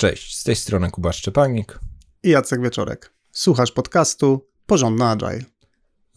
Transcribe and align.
Cześć, 0.00 0.36
z 0.36 0.44
tej 0.44 0.56
strony 0.56 0.90
Kuba 0.90 1.12
Szczepanik 1.12 1.78
i 2.22 2.30
Jacek 2.30 2.62
Wieczorek. 2.62 3.12
Słuchasz 3.32 3.72
podcastu 3.72 4.48
Porządny 4.66 5.04
Agile. 5.04 5.44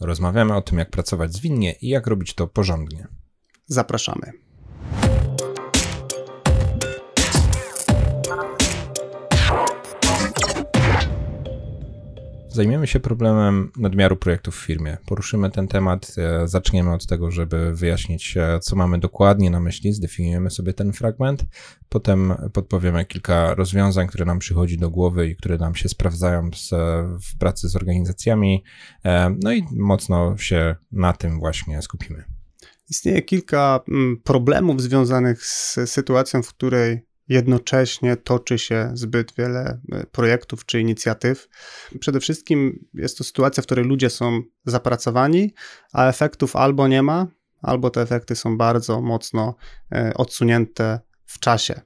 Rozmawiamy 0.00 0.56
o 0.56 0.62
tym, 0.62 0.78
jak 0.78 0.90
pracować 0.90 1.32
zwinnie 1.32 1.72
i 1.72 1.88
jak 1.88 2.06
robić 2.06 2.34
to 2.34 2.46
porządnie. 2.46 3.08
Zapraszamy. 3.66 4.32
Zajmiemy 12.54 12.86
się 12.86 13.00
problemem 13.00 13.70
nadmiaru 13.76 14.16
projektów 14.16 14.56
w 14.56 14.64
firmie. 14.64 14.96
Poruszymy 15.06 15.50
ten 15.50 15.68
temat, 15.68 16.14
e, 16.18 16.48
zaczniemy 16.48 16.92
od 16.92 17.06
tego, 17.06 17.30
żeby 17.30 17.74
wyjaśnić, 17.74 18.36
e, 18.36 18.60
co 18.60 18.76
mamy 18.76 18.98
dokładnie 18.98 19.50
na 19.50 19.60
myśli, 19.60 19.92
zdefiniujemy 19.92 20.50
sobie 20.50 20.72
ten 20.72 20.92
fragment, 20.92 21.44
potem 21.88 22.34
podpowiemy 22.52 23.04
kilka 23.04 23.54
rozwiązań, 23.54 24.06
które 24.06 24.24
nam 24.24 24.38
przychodzi 24.38 24.78
do 24.78 24.90
głowy 24.90 25.28
i 25.28 25.36
które 25.36 25.58
nam 25.58 25.74
się 25.74 25.88
sprawdzają 25.88 26.50
z, 26.54 26.70
w 27.24 27.38
pracy 27.38 27.68
z 27.68 27.76
organizacjami, 27.76 28.64
e, 29.04 29.36
no 29.42 29.52
i 29.52 29.64
mocno 29.72 30.36
się 30.38 30.76
na 30.92 31.12
tym 31.12 31.38
właśnie 31.38 31.82
skupimy. 31.82 32.24
Istnieje 32.90 33.22
kilka 33.22 33.80
mm, 33.88 34.20
problemów 34.24 34.82
związanych 34.82 35.44
z 35.44 35.78
sytuacją, 35.86 36.42
w 36.42 36.48
której 36.48 37.06
jednocześnie 37.28 38.16
toczy 38.16 38.58
się 38.58 38.90
zbyt 38.94 39.34
wiele 39.34 39.80
e, 39.92 40.06
projektów 40.06 40.66
czy 40.66 40.80
inicjatyw. 40.80 41.48
Przede 42.00 42.20
wszystkim 42.20 42.86
jest 42.94 43.18
to 43.18 43.24
sytuacja, 43.24 43.62
w 43.62 43.66
której 43.66 43.84
ludzie 43.84 44.10
są 44.10 44.42
zapracowani, 44.64 45.54
a 45.92 46.08
efektów 46.08 46.56
albo 46.56 46.88
nie 46.88 47.02
ma, 47.02 47.26
albo 47.62 47.90
te 47.90 48.02
efekty 48.02 48.36
są 48.36 48.58
bardzo 48.58 49.00
mocno 49.00 49.54
e, 49.92 50.14
odsunięte 50.14 51.00
w 51.26 51.38
czasie. 51.38 51.80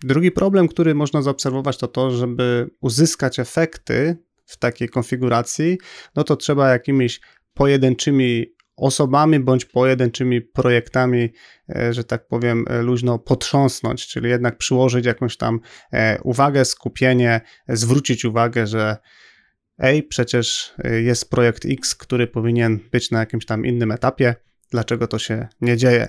Drugi 0.00 0.30
problem, 0.30 0.68
który 0.68 0.94
można 0.94 1.22
zaobserwować, 1.22 1.78
to 1.78 1.88
to, 1.88 2.10
żeby 2.10 2.70
uzyskać 2.80 3.38
efekty 3.38 4.16
w 4.44 4.56
takiej 4.56 4.88
konfiguracji, 4.88 5.78
no 6.16 6.24
to 6.24 6.36
trzeba 6.36 6.70
jakimiś 6.70 7.20
pojedynczymi 7.54 8.55
osobami 8.76 9.40
bądź 9.40 9.64
pojedynczymi 9.64 10.40
projektami, 10.40 11.32
e, 11.76 11.92
że 11.92 12.04
tak 12.04 12.26
powiem, 12.26 12.64
e, 12.68 12.82
luźno 12.82 13.18
potrząsnąć, 13.18 14.06
czyli 14.06 14.30
jednak 14.30 14.58
przyłożyć 14.58 15.06
jakąś 15.06 15.36
tam 15.36 15.60
e, 15.92 16.20
uwagę, 16.22 16.64
skupienie, 16.64 17.40
zwrócić 17.68 18.24
uwagę, 18.24 18.66
że 18.66 18.96
ej, 19.78 20.02
przecież 20.02 20.74
jest 21.02 21.30
projekt 21.30 21.64
X, 21.64 21.94
który 21.94 22.26
powinien 22.26 22.78
być 22.92 23.10
na 23.10 23.18
jakimś 23.18 23.46
tam 23.46 23.66
innym 23.66 23.92
etapie, 23.92 24.34
dlaczego 24.70 25.06
to 25.06 25.18
się 25.18 25.48
nie 25.60 25.76
dzieje. 25.76 26.08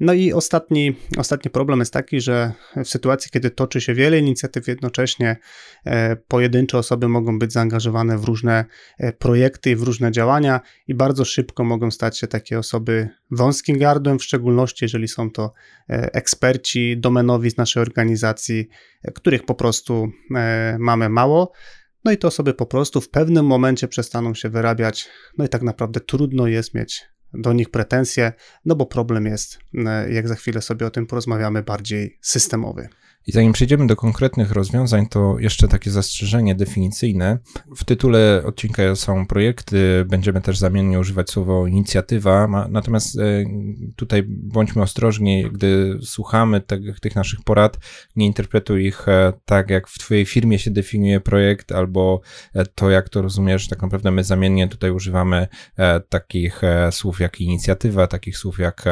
No 0.00 0.12
i 0.12 0.32
ostatni, 0.32 0.96
ostatni 1.18 1.50
problem 1.50 1.78
jest 1.78 1.92
taki, 1.92 2.20
że 2.20 2.52
w 2.76 2.88
sytuacji, 2.88 3.30
kiedy 3.30 3.50
toczy 3.50 3.80
się 3.80 3.94
wiele 3.94 4.18
inicjatyw 4.18 4.68
jednocześnie, 4.68 5.36
e, 5.84 6.16
pojedyncze 6.16 6.78
osoby 6.78 7.08
mogą 7.08 7.38
być 7.38 7.52
zaangażowane 7.52 8.18
w 8.18 8.24
różne 8.24 8.64
e, 8.98 9.12
projekty 9.12 9.70
i 9.70 9.76
w 9.76 9.82
różne 9.82 10.12
działania 10.12 10.60
i 10.86 10.94
bardzo 10.94 11.24
szybko 11.24 11.64
mogą 11.64 11.90
stać 11.90 12.18
się 12.18 12.26
takie 12.26 12.58
osoby 12.58 13.08
wąskim 13.30 13.78
gardłem, 13.78 14.18
w 14.18 14.24
szczególności 14.24 14.84
jeżeli 14.84 15.08
są 15.08 15.30
to 15.30 15.52
e, 15.90 16.14
eksperci 16.14 16.96
domenowi 16.98 17.50
z 17.50 17.56
naszej 17.56 17.80
organizacji, 17.82 18.68
których 19.14 19.44
po 19.44 19.54
prostu 19.54 20.10
mamy 20.78 21.08
mało. 21.08 21.52
No 22.04 22.12
i 22.12 22.18
te 22.18 22.28
osoby 22.28 22.54
po 22.54 22.66
prostu 22.66 23.00
w 23.00 23.10
pewnym 23.10 23.46
momencie 23.46 23.88
przestaną 23.88 24.34
się 24.34 24.48
wyrabiać, 24.48 25.08
no 25.38 25.44
i 25.44 25.48
tak 25.48 25.62
naprawdę 25.62 26.00
trudno 26.00 26.46
jest 26.46 26.74
mieć 26.74 27.15
do 27.34 27.52
nich 27.52 27.70
pretensje, 27.70 28.32
no 28.64 28.76
bo 28.76 28.86
problem 28.86 29.26
jest, 29.26 29.58
e, 29.74 30.12
jak 30.12 30.28
za 30.28 30.34
chwilę 30.34 30.62
sobie 30.62 30.86
o 30.86 30.90
tym 30.90 31.06
porozmawiamy, 31.06 31.62
bardziej 31.62 32.18
systemowy. 32.20 32.88
I 33.26 33.32
zanim 33.32 33.52
przejdziemy 33.52 33.86
do 33.86 33.96
konkretnych 33.96 34.52
rozwiązań, 34.52 35.06
to 35.06 35.38
jeszcze 35.38 35.68
takie 35.68 35.90
zastrzeżenie 35.90 36.54
definicyjne. 36.54 37.38
W 37.76 37.84
tytule 37.84 38.42
odcinka 38.44 38.96
są 38.96 39.26
projekty, 39.26 40.04
będziemy 40.08 40.40
też 40.40 40.58
zamiennie 40.58 40.98
używać 40.98 41.30
słowo 41.30 41.66
inicjatywa, 41.66 42.66
natomiast 42.70 43.18
e, 43.18 43.22
tutaj 43.96 44.22
bądźmy 44.26 44.82
ostrożni, 44.82 45.50
gdy 45.52 45.98
słuchamy 46.02 46.60
tych 47.00 47.14
naszych 47.14 47.40
porad, 47.44 47.78
nie 48.16 48.26
interpretuj 48.26 48.86
ich 48.86 49.08
e, 49.08 49.32
tak, 49.44 49.70
jak 49.70 49.88
w 49.88 49.98
Twojej 49.98 50.26
firmie 50.26 50.58
się 50.58 50.70
definiuje 50.70 51.20
projekt, 51.20 51.72
albo 51.72 52.20
to, 52.74 52.90
jak 52.90 53.08
to 53.08 53.22
rozumiesz. 53.22 53.68
Tak 53.68 53.82
naprawdę 53.82 54.10
my 54.10 54.24
zamiennie 54.24 54.68
tutaj 54.68 54.90
używamy 54.90 55.48
takich 56.08 56.62
słów 56.90 57.15
jak 57.20 57.40
inicjatywa, 57.40 58.06
takich 58.06 58.38
słów 58.38 58.58
jak 58.58 58.84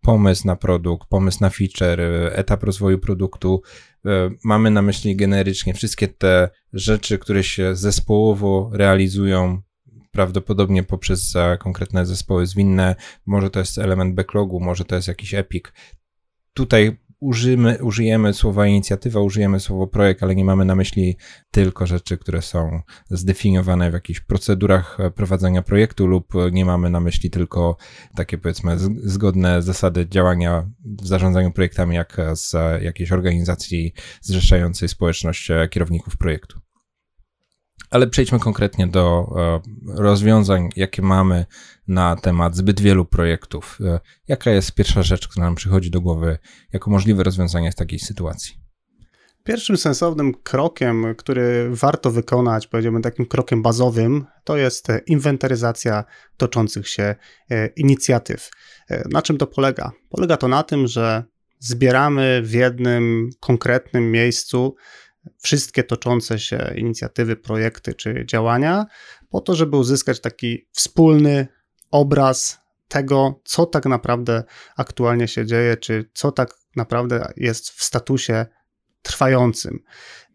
pomysł 0.00 0.46
na 0.46 0.56
produkt, 0.56 1.08
pomysł 1.08 1.38
na 1.40 1.50
feature, 1.50 2.00
etap 2.32 2.62
rozwoju 2.62 2.98
produktu. 2.98 3.62
E, 4.06 4.30
mamy 4.44 4.70
na 4.70 4.82
myśli 4.82 5.16
generycznie 5.16 5.74
wszystkie 5.74 6.08
te 6.08 6.48
rzeczy, 6.72 7.18
które 7.18 7.44
się 7.44 7.76
zespołowo 7.76 8.70
realizują 8.72 9.62
prawdopodobnie 10.10 10.82
poprzez 10.82 11.34
konkretne 11.58 12.06
zespoły 12.06 12.46
zwinne. 12.46 12.94
Może 13.26 13.50
to 13.50 13.58
jest 13.58 13.78
element 13.78 14.14
backlogu, 14.14 14.60
może 14.60 14.84
to 14.84 14.96
jest 14.96 15.08
jakiś 15.08 15.34
epic. 15.34 15.64
Tutaj 16.54 16.96
użyjemy, 17.26 17.78
użyjemy 17.82 18.34
słowa 18.34 18.66
inicjatywa, 18.66 19.20
użyjemy 19.20 19.60
słowo 19.60 19.86
projekt, 19.86 20.22
ale 20.22 20.34
nie 20.34 20.44
mamy 20.44 20.64
na 20.64 20.74
myśli 20.74 21.16
tylko 21.50 21.86
rzeczy, 21.86 22.18
które 22.18 22.42
są 22.42 22.80
zdefiniowane 23.10 23.90
w 23.90 23.94
jakichś 23.94 24.20
procedurach 24.20 24.98
prowadzenia 25.14 25.62
projektu 25.62 26.06
lub 26.06 26.32
nie 26.52 26.64
mamy 26.64 26.90
na 26.90 27.00
myśli 27.00 27.30
tylko 27.30 27.76
takie 28.14 28.38
powiedzmy 28.38 28.76
zgodne 29.04 29.62
zasady 29.62 30.08
działania 30.08 30.70
w 30.84 31.06
zarządzaniu 31.06 31.52
projektami 31.52 31.96
jak 31.96 32.16
z 32.34 32.52
jakiejś 32.82 33.12
organizacji 33.12 33.92
zrzeszającej 34.20 34.88
społeczność 34.88 35.50
kierowników 35.70 36.16
projektu. 36.16 36.65
Ale 37.90 38.06
przejdźmy 38.06 38.38
konkretnie 38.38 38.86
do 38.86 39.26
e, 39.36 39.60
rozwiązań, 40.02 40.68
jakie 40.76 41.02
mamy 41.02 41.46
na 41.88 42.16
temat 42.16 42.56
zbyt 42.56 42.80
wielu 42.80 43.04
projektów. 43.04 43.78
E, 43.84 44.00
jaka 44.28 44.50
jest 44.50 44.72
pierwsza 44.72 45.02
rzecz, 45.02 45.28
która 45.28 45.46
nam 45.46 45.54
przychodzi 45.54 45.90
do 45.90 46.00
głowy 46.00 46.38
jako 46.72 46.90
możliwe 46.90 47.22
rozwiązanie 47.22 47.72
w 47.72 47.74
takiej 47.74 47.98
sytuacji? 47.98 48.54
Pierwszym 49.44 49.76
sensownym 49.76 50.34
krokiem, 50.34 51.14
który 51.18 51.68
warto 51.70 52.10
wykonać, 52.10 52.66
powiedziałbym 52.66 53.02
takim 53.02 53.26
krokiem 53.26 53.62
bazowym, 53.62 54.24
to 54.44 54.56
jest 54.56 54.88
inwentaryzacja 55.06 56.04
toczących 56.36 56.88
się 56.88 57.14
e, 57.50 57.66
inicjatyw. 57.66 58.50
Na 59.10 59.22
czym 59.22 59.38
to 59.38 59.46
polega? 59.46 59.92
Polega 60.08 60.36
to 60.36 60.48
na 60.48 60.62
tym, 60.62 60.86
że 60.86 61.24
zbieramy 61.58 62.42
w 62.44 62.52
jednym 62.52 63.30
konkretnym 63.40 64.10
miejscu 64.10 64.74
wszystkie 65.38 65.84
toczące 65.84 66.38
się 66.38 66.74
inicjatywy, 66.76 67.36
projekty 67.36 67.94
czy 67.94 68.26
działania, 68.26 68.86
po 69.30 69.40
to, 69.40 69.54
żeby 69.54 69.76
uzyskać 69.76 70.20
taki 70.20 70.68
wspólny 70.72 71.48
obraz 71.90 72.60
tego, 72.88 73.40
co 73.44 73.66
tak 73.66 73.86
naprawdę 73.86 74.44
aktualnie 74.76 75.28
się 75.28 75.46
dzieje, 75.46 75.76
czy 75.76 76.10
co 76.14 76.32
tak 76.32 76.54
naprawdę 76.76 77.32
jest 77.36 77.70
w 77.70 77.82
statusie 77.84 78.46
trwającym. 79.02 79.78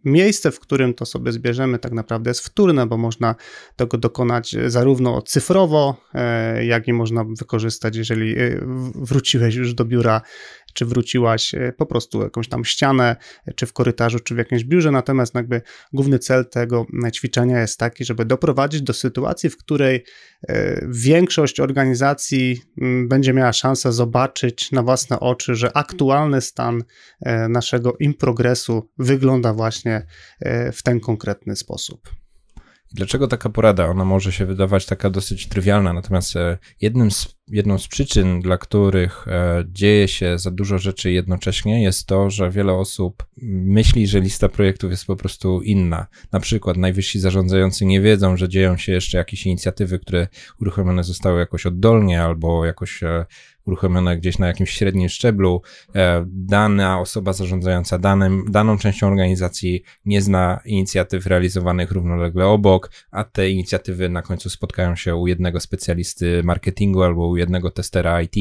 Miejsce, 0.06 0.52
w 0.52 0.60
którym 0.60 0.94
to 0.94 1.06
sobie 1.06 1.32
zbierzemy, 1.32 1.80
tak 1.80 1.92
naprawdę 1.92 2.30
jest 2.30 2.42
wtórne, 2.42 2.86
bo 2.86 2.98
można 2.98 3.36
tego 3.76 3.98
dokonać 3.98 4.56
zarówno 4.68 5.22
cyfrowo, 5.22 5.98
e, 6.14 6.66
jak 6.66 6.88
i 6.88 6.94
można 6.94 7.26
wykorzystać, 7.40 7.96
jeżeli 7.96 8.40
e, 8.40 8.60
wróciłeś 8.96 9.56
już 9.56 9.74
do 9.74 9.86
biura 9.86 10.22
czy 10.74 10.86
wróciłaś 10.86 11.54
e, 11.54 11.74
po 11.78 11.86
prostu 11.86 12.22
jakąś 12.22 12.48
tam 12.50 12.66
ścianę, 12.66 13.16
czy 13.56 13.66
w 13.66 13.74
korytarzu, 13.74 14.20
czy 14.20 14.36
w 14.36 14.38
jakimś 14.38 14.64
biurze. 14.64 14.92
Natomiast 14.92 15.36
jakby 15.36 15.62
główny 15.94 16.20
cel 16.20 16.46
tego 16.46 16.86
ćwiczenia 17.14 17.62
jest 17.62 17.80
taki, 17.80 18.06
żeby 18.06 18.26
doprowadzić 18.26 18.82
do 18.82 18.94
sytuacji, 18.94 19.50
w 19.50 19.58
której 19.58 20.04
e, 20.48 20.86
większość 20.90 21.60
organizacji 21.60 22.62
będzie 23.08 23.34
miała 23.34 23.54
szansę 23.54 23.92
zobaczyć 23.92 24.72
na 24.72 24.84
własne 24.84 25.20
oczy, 25.20 25.56
że 25.56 25.78
aktualny 25.78 26.42
stan 26.42 26.84
e, 27.22 27.48
naszego 27.48 27.96
improgresu 28.00 28.90
wygląda 28.98 29.54
właśnie 29.54 29.91
w 30.74 30.84
ten 30.84 31.00
konkretny 31.00 31.56
sposób. 31.56 32.10
Dlaczego 32.94 33.28
taka 33.28 33.50
porada? 33.50 33.86
Ona 33.88 34.06
może 34.06 34.32
się 34.32 34.46
wydawać 34.46 34.86
taka 34.86 35.10
dosyć 35.10 35.48
trywialna, 35.48 35.94
natomiast 35.94 36.34
jednym 36.82 37.12
z 37.12 37.36
jedną 37.52 37.78
z 37.78 37.88
przyczyn, 37.88 38.42
dla 38.42 38.58
których 38.58 39.28
e, 39.28 39.64
dzieje 39.68 40.08
się 40.08 40.40
za 40.40 40.52
dużo 40.52 40.78
rzeczy 40.78 41.12
jednocześnie, 41.12 41.84
jest 41.84 42.08
to, 42.08 42.30
że 42.30 42.52
wiele 42.52 42.74
osób 42.74 43.26
myśli, 43.42 44.08
że 44.08 44.20
lista 44.20 44.50
projektów 44.50 44.92
jest 44.92 45.06
po 45.06 45.16
prostu 45.16 45.62
inna. 45.62 46.08
Na 46.32 46.40
przykład 46.40 46.78
najwyżsi 46.78 47.20
zarządzający 47.20 47.86
nie 47.86 48.02
wiedzą, 48.02 48.38
że 48.38 48.50
dzieją 48.50 48.78
się 48.78 48.92
jeszcze 48.92 49.18
jakieś 49.18 49.46
inicjatywy, 49.46 50.00
które 50.00 50.28
uruchomione 50.62 51.04
zostały 51.04 51.40
jakoś 51.40 51.66
oddolnie 51.66 52.24
albo 52.24 52.66
jakoś 52.66 53.04
e, 53.04 53.26
uruchomione 53.66 54.18
gdzieś 54.18 54.40
na 54.40 54.48
jakimś 54.48 54.72
średnim 54.72 55.10
szczeblu. 55.10 55.62
E, 55.96 56.26
dana 56.28 57.00
osoba 57.00 57.34
zarządzająca 57.34 58.00
danym, 58.00 58.46
daną 58.50 58.78
częścią 58.78 59.08
organizacji 59.08 59.84
nie 60.06 60.22
zna 60.22 60.60
inicjatyw 60.66 61.26
realizowanych 61.26 61.92
równolegle 61.92 62.46
obok, 62.46 62.92
a 63.12 63.24
te 63.24 63.50
inicjatywy 63.50 64.10
na 64.10 64.22
końcu 64.22 64.50
spotkają 64.50 64.96
się 64.96 65.16
u 65.16 65.28
jednego 65.28 65.60
specjalisty 65.60 66.44
marketingu 66.44 67.04
albo 67.04 67.28
u 67.28 67.38
jednego 67.42 67.72
testera 67.72 68.22
IT. 68.22 68.36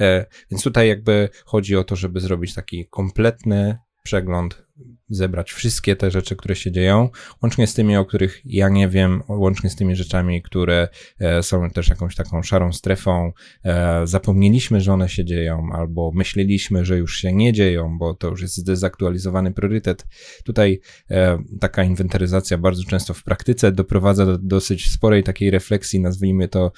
E, 0.00 0.26
więc 0.50 0.62
tutaj 0.62 0.88
jakby 0.88 1.28
chodzi 1.44 1.76
o 1.76 1.84
to, 1.84 1.96
żeby 1.96 2.20
zrobić 2.20 2.54
taki 2.54 2.86
kompletny 2.86 3.78
przegląd 4.02 4.67
zebrać 5.10 5.52
wszystkie 5.52 5.96
te 5.96 6.10
rzeczy, 6.10 6.36
które 6.36 6.56
się 6.56 6.72
dzieją, 6.72 7.08
łącznie 7.42 7.66
z 7.66 7.74
tymi, 7.74 7.96
o 7.96 8.04
których 8.04 8.40
ja 8.44 8.68
nie 8.68 8.88
wiem, 8.88 9.22
łącznie 9.28 9.70
z 9.70 9.76
tymi 9.76 9.96
rzeczami, 9.96 10.42
które 10.42 10.88
e, 11.18 11.42
są 11.42 11.70
też 11.70 11.88
jakąś 11.88 12.14
taką 12.16 12.42
szarą 12.42 12.72
strefą. 12.72 13.32
E, 13.64 14.06
zapomnieliśmy, 14.06 14.80
że 14.80 14.92
one 14.92 15.08
się 15.08 15.24
dzieją, 15.24 15.68
albo 15.72 16.12
myśleliśmy, 16.14 16.84
że 16.84 16.98
już 16.98 17.16
się 17.16 17.32
nie 17.32 17.52
dzieją, 17.52 17.98
bo 17.98 18.14
to 18.14 18.28
już 18.28 18.42
jest 18.42 18.56
zdezaktualizowany 18.56 19.52
priorytet. 19.52 20.06
Tutaj 20.44 20.80
e, 21.10 21.38
taka 21.60 21.82
inwentaryzacja 21.82 22.58
bardzo 22.58 22.84
często 22.84 23.14
w 23.14 23.22
praktyce 23.22 23.72
doprowadza 23.72 24.26
do 24.26 24.38
dosyć 24.38 24.90
sporej 24.90 25.22
takiej 25.22 25.50
refleksji, 25.50 26.00
nazwijmy 26.00 26.48
to 26.48 26.72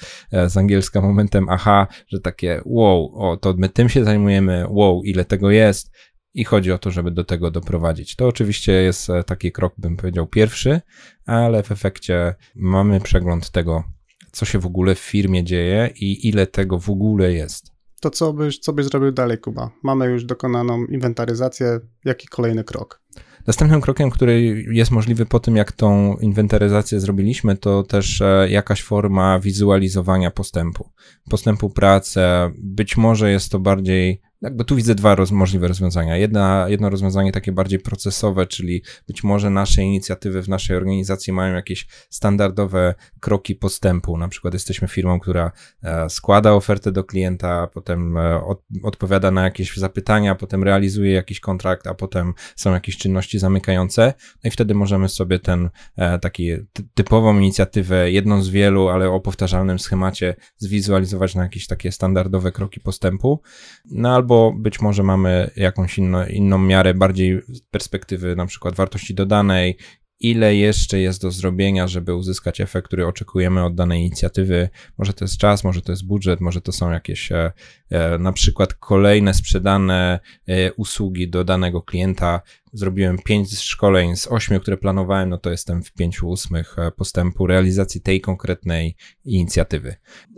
z 0.47 0.57
angielska 0.57 1.01
momentem 1.01 1.47
aha, 1.49 1.87
że 2.09 2.21
takie 2.21 2.61
wow, 2.65 3.13
o, 3.15 3.37
to 3.37 3.55
my 3.59 3.69
tym 3.69 3.89
się 3.89 4.05
zajmujemy, 4.05 4.65
wow, 4.69 5.03
ile 5.05 5.25
tego 5.25 5.51
jest, 5.51 5.91
i 6.35 6.45
chodzi 6.45 6.73
o 6.73 6.79
to, 6.79 6.91
żeby 6.91 7.11
do 7.11 7.25
tego 7.25 7.51
doprowadzić. 7.51 8.17
To 8.17 8.29
oczywiście 8.29 8.73
jest 8.73 9.11
e, 9.11 9.25
taki 9.25 9.53
krok, 9.53 9.75
bym 9.79 9.97
powiedział, 9.97 10.27
pierwszy, 10.27 10.81
ale 11.27 11.63
w 11.63 11.73
efekcie 11.73 12.35
mamy 12.55 13.01
przegląd 13.01 13.51
tego, 13.51 13.85
co 14.33 14.45
się 14.45 14.59
w 14.59 14.67
ogóle 14.67 14.95
w 14.95 14.99
firmie 14.99 15.45
dzieje 15.45 15.91
i 15.97 16.29
ile 16.29 16.47
tego 16.47 16.79
w 16.79 16.91
ogóle 16.91 17.33
jest. 17.33 17.73
To 18.01 18.11
co 18.11 18.33
byś, 18.33 18.59
co 18.59 18.73
byś 18.73 18.87
zrobił 18.87 19.13
dalej, 19.13 19.39
Kuba? 19.39 19.71
Mamy 19.83 20.07
już 20.07 20.25
dokonaną 20.25 20.85
inwentaryzację. 20.85 21.81
Jaki 22.05 22.29
kolejny 22.29 22.65
krok? 22.65 23.03
Następnym 23.47 23.81
krokiem, 23.81 24.11
który 24.11 24.65
jest 24.71 24.91
możliwy 24.91 25.27
po 25.27 25.41
tym, 25.41 25.57
jak 25.57 25.73
tą 25.73 26.17
inwentaryzację 26.17 27.01
zrobiliśmy, 27.01 27.57
to 27.57 27.83
też 27.83 28.21
e, 28.21 28.47
jakaś 28.51 28.83
forma 28.83 29.41
wizualizowania 29.41 30.31
postępu. 30.31 30.91
Postępu 31.31 31.71
pracy. 31.71 32.21
Być 32.59 32.97
może 32.97 33.31
jest 33.31 33.53
to 33.53 33.59
bardziej 33.59 34.21
jakby 34.43 34.65
tu 34.65 34.77
widzę 34.77 34.95
dwa 34.95 35.15
roz, 35.15 35.31
możliwe 35.31 35.69
rozwiązania. 35.69 36.17
Jedna, 36.17 36.67
jedno 36.69 36.91
rozwiązanie 36.91 37.33
takie 37.33 37.53
bardziej 37.53 37.79
procesowe, 37.79 38.47
czyli 38.47 38.83
być 39.07 39.25
może 39.25 39.51
nasze 39.51 39.83
inicjatywy 39.83 40.43
w 40.43 40.49
naszej 40.49 40.77
organizacji 40.77 41.33
mają 41.33 41.55
jakieś 41.55 41.87
standardowe 42.11 42.95
kroki 43.21 43.55
postępu. 43.55 44.17
Na 44.17 44.29
przykład 44.29 44.55
jesteśmy 44.55 44.89
firmą, 44.89 45.21
która 45.21 45.53
e, 45.83 46.11
składa 46.11 46.53
ofertę 46.53 46.93
do 46.93 47.05
klienta, 47.05 47.67
potem 47.67 48.17
e, 48.17 48.45
od, 48.45 48.63
odpowiada 48.83 49.31
na 49.31 49.45
jakieś 49.45 49.77
zapytania, 49.77 50.35
potem 50.35 50.65
realizuje 50.65 51.13
jakiś 51.13 51.41
kontrakt, 51.41 51.87
a 51.87 51.95
potem 51.95 52.35
są 52.57 52.73
jakieś 52.73 52.97
czynności 52.97 53.39
zamykające. 53.39 54.15
No 54.45 54.49
i 54.49 54.51
wtedy 54.51 54.75
możemy 54.75 55.09
sobie 55.09 55.39
ten 55.39 55.71
e, 55.97 56.19
taki 56.19 56.51
typową 56.95 57.39
inicjatywę, 57.39 58.11
jedną 58.11 58.43
z 58.43 58.49
wielu, 58.49 58.89
ale 58.89 59.11
o 59.11 59.21
powtarzalnym 59.21 59.79
schemacie 59.79 60.35
zwizualizować 60.57 61.35
na 61.35 61.43
jakieś 61.43 61.67
takie 61.67 61.93
standardowe 61.93 62.53
kroki 62.53 62.81
postępu. 62.81 63.43
No 63.91 64.15
albo 64.15 64.30
albo 64.31 64.53
być 64.53 64.81
może 64.81 65.03
mamy 65.03 65.51
jakąś 65.57 65.99
inno, 65.99 66.27
inną 66.27 66.59
miarę, 66.59 66.95
bardziej 66.95 67.41
z 67.49 67.61
perspektywy 67.61 68.37
na 68.37 68.47
przykład 68.47 68.75
wartości 68.75 69.15
dodanej, 69.15 69.77
ile 70.21 70.57
jeszcze 70.57 71.01
jest 71.01 71.23
do 71.23 71.31
zrobienia, 71.31 71.89
żeby 71.89 72.15
uzyskać 72.15 72.61
efekt, 72.61 72.87
który 72.87 73.07
oczekujemy 73.07 73.65
od 73.65 73.75
danej 73.75 74.01
inicjatywy. 74.01 74.69
Może 74.99 75.13
to 75.13 75.25
jest 75.25 75.39
czas, 75.39 75.65
może 75.65 75.83
to 75.83 75.93
jest 75.93 76.07
budżet, 76.07 76.41
może 76.41 76.61
to 76.61 76.73
są 76.73 76.91
jakieś 76.91 77.33
e, 77.33 77.53
e, 77.91 78.19
na 78.19 78.33
przykład 78.33 78.75
kolejne 78.75 79.35
sprzedane 79.35 80.21
e, 80.47 80.73
usługi 80.73 81.31
do 81.31 81.45
danego 81.45 81.83
klienta, 81.83 82.41
zrobiłem 82.73 83.19
pięć 83.19 83.59
szkoleń 83.59 84.17
z 84.17 84.27
ośmiu, 84.27 84.61
które 84.61 84.77
planowałem, 84.77 85.29
no 85.29 85.39
to 85.39 85.51
jestem 85.51 85.83
w 85.83 85.93
pięciu 85.93 86.29
ósmych 86.29 86.79
e, 86.79 86.91
postępu 86.91 87.47
realizacji 87.47 88.01
tej 88.01 88.21
konkretnej 88.21 88.97
inicjatywy. 89.25 89.95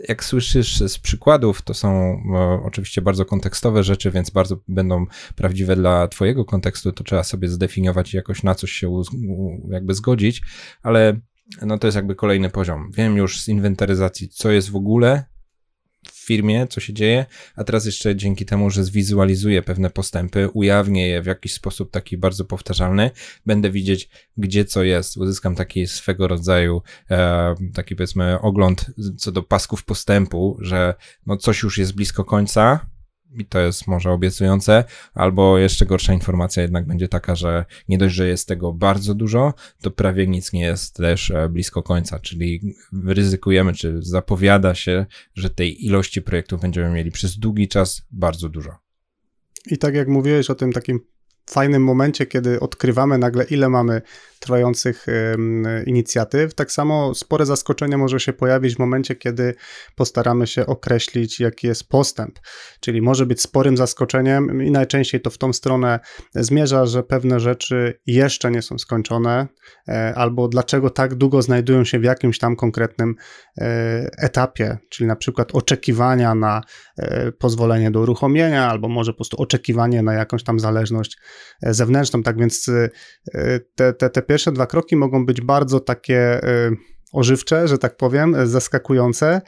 Jak 0.08 0.24
słyszysz 0.24 0.80
z 0.80 0.98
przykładów, 0.98 1.62
to 1.62 1.74
są 1.74 2.20
no, 2.24 2.62
oczywiście 2.64 3.02
bardzo 3.02 3.24
kontekstowe 3.24 3.82
rzeczy, 3.82 4.10
więc 4.10 4.30
bardzo 4.30 4.56
będą 4.68 5.06
prawdziwe 5.36 5.76
dla 5.76 6.08
Twojego 6.08 6.44
kontekstu, 6.44 6.92
to 6.92 7.04
trzeba 7.04 7.24
sobie 7.24 7.48
zdefiniować 7.48 8.14
i 8.14 8.16
jakoś 8.16 8.42
na 8.42 8.54
coś 8.54 8.70
się 8.72 9.02
jakby 9.70 9.94
zgodzić, 9.94 10.42
ale 10.82 11.20
no 11.62 11.78
to 11.78 11.86
jest 11.86 11.96
jakby 11.96 12.14
kolejny 12.14 12.50
poziom. 12.50 12.90
Wiem 12.94 13.16
już 13.16 13.40
z 13.40 13.48
inwentaryzacji, 13.48 14.28
co 14.28 14.50
jest 14.50 14.70
w 14.70 14.76
ogóle, 14.76 15.24
firmie, 16.22 16.66
co 16.66 16.80
się 16.80 16.92
dzieje, 16.92 17.26
a 17.56 17.64
teraz 17.64 17.86
jeszcze 17.86 18.16
dzięki 18.16 18.46
temu, 18.46 18.70
że 18.70 18.84
zwizualizuję 18.84 19.62
pewne 19.62 19.90
postępy, 19.90 20.48
ujawnię 20.48 21.08
je 21.08 21.22
w 21.22 21.26
jakiś 21.26 21.52
sposób 21.54 21.90
taki 21.90 22.16
bardzo 22.16 22.44
powtarzalny, 22.44 23.10
będę 23.46 23.70
widzieć, 23.70 24.08
gdzie 24.36 24.64
co 24.64 24.82
jest. 24.82 25.16
Uzyskam 25.16 25.54
taki 25.54 25.86
swego 25.86 26.28
rodzaju, 26.28 26.82
e, 27.10 27.54
taki 27.74 27.96
powiedzmy 27.96 28.40
ogląd 28.40 28.86
co 29.16 29.32
do 29.32 29.42
pasków 29.42 29.84
postępu, 29.84 30.56
że 30.60 30.94
no 31.26 31.36
coś 31.36 31.62
już 31.62 31.78
jest 31.78 31.94
blisko 31.94 32.24
końca, 32.24 32.91
i 33.38 33.46
to 33.46 33.60
jest 33.60 33.86
może 33.86 34.10
obiecujące, 34.10 34.84
albo 35.14 35.58
jeszcze 35.58 35.86
gorsza 35.86 36.12
informacja 36.12 36.62
jednak 36.62 36.86
będzie 36.86 37.08
taka, 37.08 37.34
że 37.34 37.64
nie 37.88 37.98
dość, 37.98 38.14
że 38.14 38.28
jest 38.28 38.48
tego 38.48 38.72
bardzo 38.72 39.14
dużo, 39.14 39.54
to 39.80 39.90
prawie 39.90 40.26
nic 40.26 40.52
nie 40.52 40.62
jest 40.62 40.96
też 40.96 41.30
e, 41.30 41.48
blisko 41.48 41.82
końca, 41.82 42.18
czyli 42.18 42.74
ryzykujemy, 43.06 43.72
czy 43.72 44.02
zapowiada 44.02 44.74
się, 44.74 45.06
że 45.34 45.50
tej 45.50 45.86
ilości 45.86 46.22
projektów 46.22 46.60
będziemy 46.60 46.90
mieli 46.90 47.10
przez 47.10 47.38
długi 47.38 47.68
czas 47.68 48.02
bardzo 48.10 48.48
dużo. 48.48 48.78
I 49.66 49.78
tak 49.78 49.94
jak 49.94 50.08
mówiłeś 50.08 50.50
o 50.50 50.54
tym 50.54 50.72
takim 50.72 51.00
fajnym 51.50 51.84
momencie, 51.84 52.26
kiedy 52.26 52.60
odkrywamy 52.60 53.18
nagle, 53.18 53.44
ile 53.44 53.68
mamy 53.68 54.02
trwających 54.40 55.06
inicjatyw. 55.86 56.54
Tak 56.54 56.72
samo 56.72 57.14
spore 57.14 57.46
zaskoczenie 57.46 57.98
może 57.98 58.20
się 58.20 58.32
pojawić 58.32 58.76
w 58.76 58.78
momencie, 58.78 59.14
kiedy 59.14 59.54
postaramy 59.96 60.46
się 60.46 60.66
określić, 60.66 61.40
jaki 61.40 61.66
jest 61.66 61.88
postęp. 61.88 62.38
Czyli 62.80 63.02
może 63.02 63.26
być 63.26 63.40
sporym 63.40 63.76
zaskoczeniem 63.76 64.62
i 64.62 64.70
najczęściej 64.70 65.20
to 65.20 65.30
w 65.30 65.38
tą 65.38 65.52
stronę 65.52 66.00
zmierza, 66.34 66.86
że 66.86 67.02
pewne 67.02 67.40
rzeczy 67.40 68.00
jeszcze 68.06 68.50
nie 68.50 68.62
są 68.62 68.78
skończone, 68.78 69.46
e, 69.88 70.14
albo 70.16 70.48
dlaczego 70.48 70.90
tak 70.90 71.14
długo 71.14 71.42
znajdują 71.42 71.84
się 71.84 71.98
w 71.98 72.04
jakimś 72.04 72.38
tam 72.38 72.56
konkretnym 72.56 73.14
e, 73.58 74.10
etapie, 74.18 74.78
czyli 74.88 75.06
na 75.06 75.16
przykład 75.16 75.54
oczekiwania 75.54 76.34
na 76.34 76.60
e, 76.98 77.32
pozwolenie 77.32 77.90
do 77.90 78.00
uruchomienia, 78.00 78.70
albo 78.70 78.88
może 78.88 79.12
po 79.12 79.16
prostu 79.16 79.42
oczekiwanie 79.42 80.02
na 80.02 80.14
jakąś 80.14 80.44
tam 80.44 80.60
zależność 80.60 81.18
zewnętrzną. 81.62 82.22
Tak 82.22 82.38
więc 82.38 82.70
te, 83.74 83.92
te, 83.92 84.10
te 84.10 84.22
pierwsze 84.22 84.52
dwa 84.52 84.66
kroki 84.66 84.96
mogą 84.96 85.26
być 85.26 85.40
bardzo 85.40 85.80
takie 85.80 86.44
y, 86.44 86.76
ożywcze, 87.12 87.68
że 87.68 87.78
tak 87.78 87.96
powiem, 87.96 88.36
zaskakujące, 88.44 89.40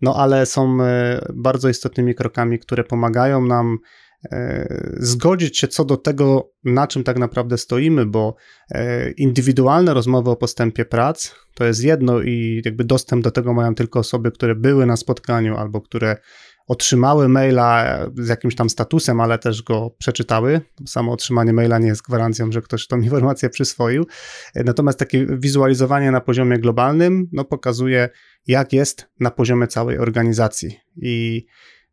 no 0.00 0.16
ale 0.16 0.46
są 0.46 0.78
y, 0.80 0.86
bardzo 1.34 1.68
istotnymi 1.68 2.14
krokami, 2.14 2.58
które 2.58 2.84
pomagają 2.84 3.46
nam 3.46 3.78
y, 4.32 4.96
zgodzić 5.00 5.58
się 5.58 5.68
co 5.68 5.84
do 5.84 5.96
tego, 5.96 6.52
na 6.64 6.86
czym 6.86 7.04
tak 7.04 7.18
naprawdę 7.18 7.58
stoimy, 7.58 8.06
bo 8.06 8.34
indywidualne 9.16 9.94
rozmowy 9.94 10.30
o 10.30 10.36
postępie 10.36 10.84
prac 10.84 11.34
to 11.54 11.64
jest 11.64 11.84
jedno 11.84 12.20
i 12.22 12.62
jakby 12.64 12.84
dostęp 12.84 13.24
do 13.24 13.30
tego 13.30 13.54
mają 13.54 13.74
tylko 13.74 13.98
osoby, 13.98 14.32
które 14.32 14.54
były 14.54 14.86
na 14.86 14.96
spotkaniu 14.96 15.56
albo 15.56 15.80
które 15.80 16.16
otrzymały 16.66 17.28
maila 17.28 17.98
z 18.18 18.28
jakimś 18.28 18.54
tam 18.54 18.70
statusem, 18.70 19.20
ale 19.20 19.38
też 19.38 19.62
go 19.62 19.90
przeczytały. 19.98 20.60
Samo 20.86 21.12
otrzymanie 21.12 21.52
maila 21.52 21.78
nie 21.78 21.86
jest 21.86 22.02
gwarancją, 22.02 22.52
że 22.52 22.62
ktoś 22.62 22.86
tą 22.86 23.00
informację 23.06 23.50
przyswoił. 23.50 24.06
Natomiast 24.54 24.98
takie 24.98 25.26
wizualizowanie 25.26 26.10
na 26.10 26.20
poziomie 26.20 26.58
globalnym 26.58 27.28
no, 27.32 27.44
pokazuje, 27.44 28.08
jak 28.46 28.72
jest 28.72 29.10
na 29.20 29.30
poziomie 29.30 29.66
całej 29.66 29.98
organizacji. 29.98 30.80
I 30.96 31.46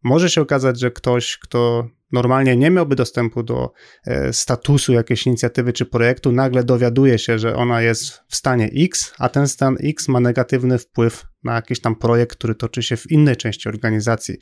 może 0.04 0.30
się 0.30 0.42
okazać, 0.42 0.80
że 0.80 0.92
ktoś, 0.92 1.38
kto 1.38 1.88
normalnie 2.12 2.56
nie 2.56 2.72
miałby 2.72 2.96
dostępu 2.96 3.44
do 3.44 3.72
e, 4.06 4.34
statusu 4.34 4.94
jakiejś 4.94 5.28
inicjatywy 5.28 5.74
czy 5.74 5.86
projektu, 5.86 6.32
nagle 6.32 6.64
dowiaduje 6.64 7.20
się, 7.20 7.40
że 7.40 7.56
ona 7.56 7.82
jest 7.82 8.22
w 8.28 8.36
stanie 8.36 8.70
X, 8.76 9.14
a 9.18 9.30
ten 9.30 9.48
stan 9.48 9.78
X 9.84 10.08
ma 10.08 10.20
negatywny 10.20 10.78
wpływ 10.78 11.26
na 11.44 11.56
jakiś 11.56 11.82
tam 11.82 11.96
projekt, 11.96 12.38
który 12.38 12.56
toczy 12.56 12.84
się 12.84 12.98
w 12.98 13.12
innej 13.12 13.38
części 13.38 13.70
organizacji. 13.70 14.38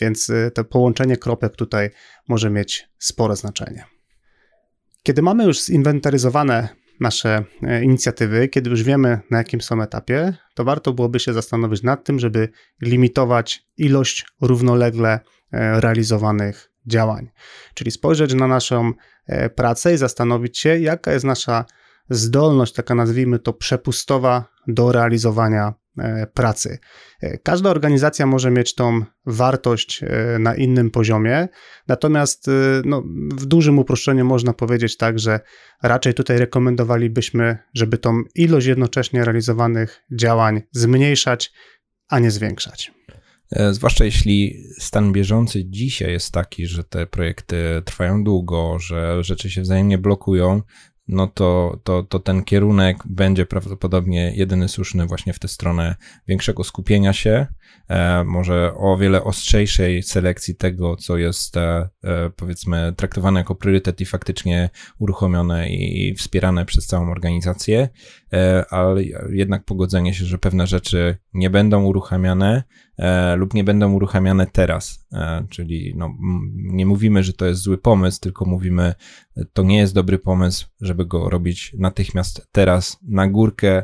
Więc 0.00 0.30
e, 0.30 0.50
to 0.50 0.64
połączenie 0.64 1.16
kropek 1.16 1.56
tutaj 1.56 1.90
może 2.28 2.50
mieć 2.50 2.88
spore 2.98 3.36
znaczenie. 3.36 3.84
Kiedy 5.02 5.22
mamy 5.22 5.44
już 5.44 5.62
zinwentaryzowane 5.62 6.68
nasze 7.00 7.44
e, 7.62 7.84
inicjatywy, 7.84 8.48
kiedy 8.48 8.70
już 8.70 8.82
wiemy 8.82 9.20
na 9.30 9.38
jakim 9.38 9.60
są 9.60 9.82
etapie, 9.82 10.34
to 10.54 10.64
warto 10.64 10.92
byłoby 10.92 11.20
się 11.20 11.32
zastanowić 11.32 11.82
nad 11.82 12.04
tym, 12.04 12.18
żeby 12.18 12.48
limitować 12.82 13.64
ilość 13.76 14.26
równolegle 14.40 15.20
realizowanych 15.52 16.67
działań. 16.88 17.30
Czyli 17.74 17.90
spojrzeć 17.90 18.34
na 18.34 18.46
naszą 18.46 18.92
e, 19.26 19.50
pracę 19.50 19.94
i 19.94 19.96
zastanowić 19.96 20.58
się, 20.58 20.78
jaka 20.78 21.12
jest 21.12 21.24
nasza 21.24 21.64
zdolność, 22.10 22.72
taka 22.72 22.94
nazwijmy 22.94 23.38
to 23.38 23.52
przepustowa 23.52 24.44
do 24.66 24.92
realizowania 24.92 25.74
e, 25.98 26.26
pracy. 26.26 26.78
E, 27.22 27.38
każda 27.38 27.70
organizacja 27.70 28.26
może 28.26 28.50
mieć 28.50 28.74
tą 28.74 29.02
wartość 29.26 30.04
na 30.38 30.54
innym 30.54 30.90
poziomie, 30.90 31.48
natomiast 31.88 32.50
no, 32.84 33.02
w 33.34 33.46
dużym 33.46 33.78
uproszczeniu 33.78 34.24
można 34.24 34.52
powiedzieć 34.52 34.96
tak, 34.96 35.18
że 35.18 35.40
raczej 35.82 36.14
tutaj 36.14 36.38
rekomendowalibyśmy, 36.38 37.58
żeby 37.74 37.98
tą 37.98 38.22
ilość 38.34 38.66
jednocześnie 38.66 39.24
realizowanych 39.24 40.02
działań 40.12 40.62
zmniejszać, 40.72 41.52
a 42.08 42.18
nie 42.18 42.30
zwiększać. 42.30 42.92
E, 43.50 43.74
zwłaszcza 43.74 44.04
jeśli 44.04 44.64
stan 44.78 45.12
bieżący 45.12 45.64
dzisiaj 45.64 46.12
jest 46.12 46.32
taki, 46.32 46.66
że 46.66 46.84
te 46.84 47.06
projekty 47.06 47.82
trwają 47.84 48.24
długo, 48.24 48.78
że 48.78 49.24
rzeczy 49.24 49.50
się 49.50 49.62
wzajemnie 49.62 49.98
blokują, 49.98 50.62
no 51.08 51.26
to, 51.26 51.78
to, 51.84 52.02
to 52.02 52.18
ten 52.18 52.44
kierunek 52.44 52.98
będzie 53.06 53.46
prawdopodobnie 53.46 54.32
jedyny 54.36 54.68
słuszny 54.68 55.06
właśnie 55.06 55.32
w 55.32 55.38
tę 55.38 55.48
stronę 55.48 55.96
większego 56.26 56.64
skupienia 56.64 57.12
się, 57.12 57.46
e, 57.88 58.24
może 58.24 58.72
o 58.76 58.96
wiele 58.96 59.24
ostrzejszej 59.24 60.02
selekcji 60.02 60.56
tego, 60.56 60.96
co 60.96 61.16
jest 61.16 61.56
e, 61.56 61.88
powiedzmy 62.36 62.92
traktowane 62.96 63.40
jako 63.40 63.54
priorytet 63.54 64.00
i 64.00 64.06
faktycznie 64.06 64.70
uruchomione 64.98 65.68
i 65.68 66.14
wspierane 66.14 66.64
przez 66.64 66.86
całą 66.86 67.10
organizację, 67.10 67.88
ale 68.70 69.02
jednak 69.30 69.64
pogodzenie 69.64 70.14
się, 70.14 70.24
że 70.24 70.38
pewne 70.38 70.66
rzeczy 70.66 71.16
nie 71.34 71.50
będą 71.50 71.84
uruchamiane 71.84 72.62
lub 73.36 73.54
nie 73.54 73.64
będą 73.64 73.92
uruchamiane 73.92 74.46
teraz, 74.46 75.06
czyli 75.48 75.94
no, 75.96 76.14
nie 76.54 76.86
mówimy, 76.86 77.22
że 77.22 77.32
to 77.32 77.46
jest 77.46 77.60
zły 77.60 77.78
pomysł, 77.78 78.20
tylko 78.20 78.44
mówimy, 78.44 78.94
to 79.52 79.62
nie 79.62 79.78
jest 79.78 79.94
dobry 79.94 80.18
pomysł, 80.18 80.66
żeby 80.80 81.06
go 81.06 81.30
robić 81.30 81.74
natychmiast 81.78 82.48
teraz 82.52 82.98
na 83.02 83.28
górkę 83.28 83.82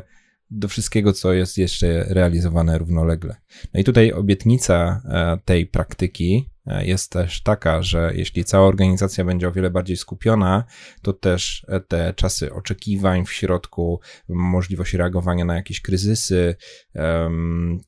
do 0.51 0.67
wszystkiego, 0.67 1.13
co 1.13 1.33
jest 1.33 1.57
jeszcze 1.57 2.05
realizowane 2.07 2.77
równolegle. 2.77 3.35
No 3.73 3.79
i 3.79 3.83
tutaj 3.83 4.11
obietnica 4.11 5.01
e, 5.05 5.37
tej 5.45 5.67
praktyki 5.67 6.49
e, 6.49 6.54
jest 6.67 7.11
też 7.11 7.41
taka, 7.41 7.81
że 7.81 8.11
jeśli 8.15 8.45
cała 8.45 8.67
organizacja 8.67 9.25
będzie 9.25 9.47
o 9.47 9.51
wiele 9.51 9.69
bardziej 9.69 9.97
skupiona, 9.97 10.63
to 11.01 11.13
też 11.13 11.65
te 11.87 12.13
czasy 12.13 12.53
oczekiwań 12.53 13.25
w 13.25 13.33
środku, 13.33 13.99
możliwość 14.29 14.93
reagowania 14.93 15.45
na 15.45 15.55
jakieś 15.55 15.81
kryzysy, 15.81 16.55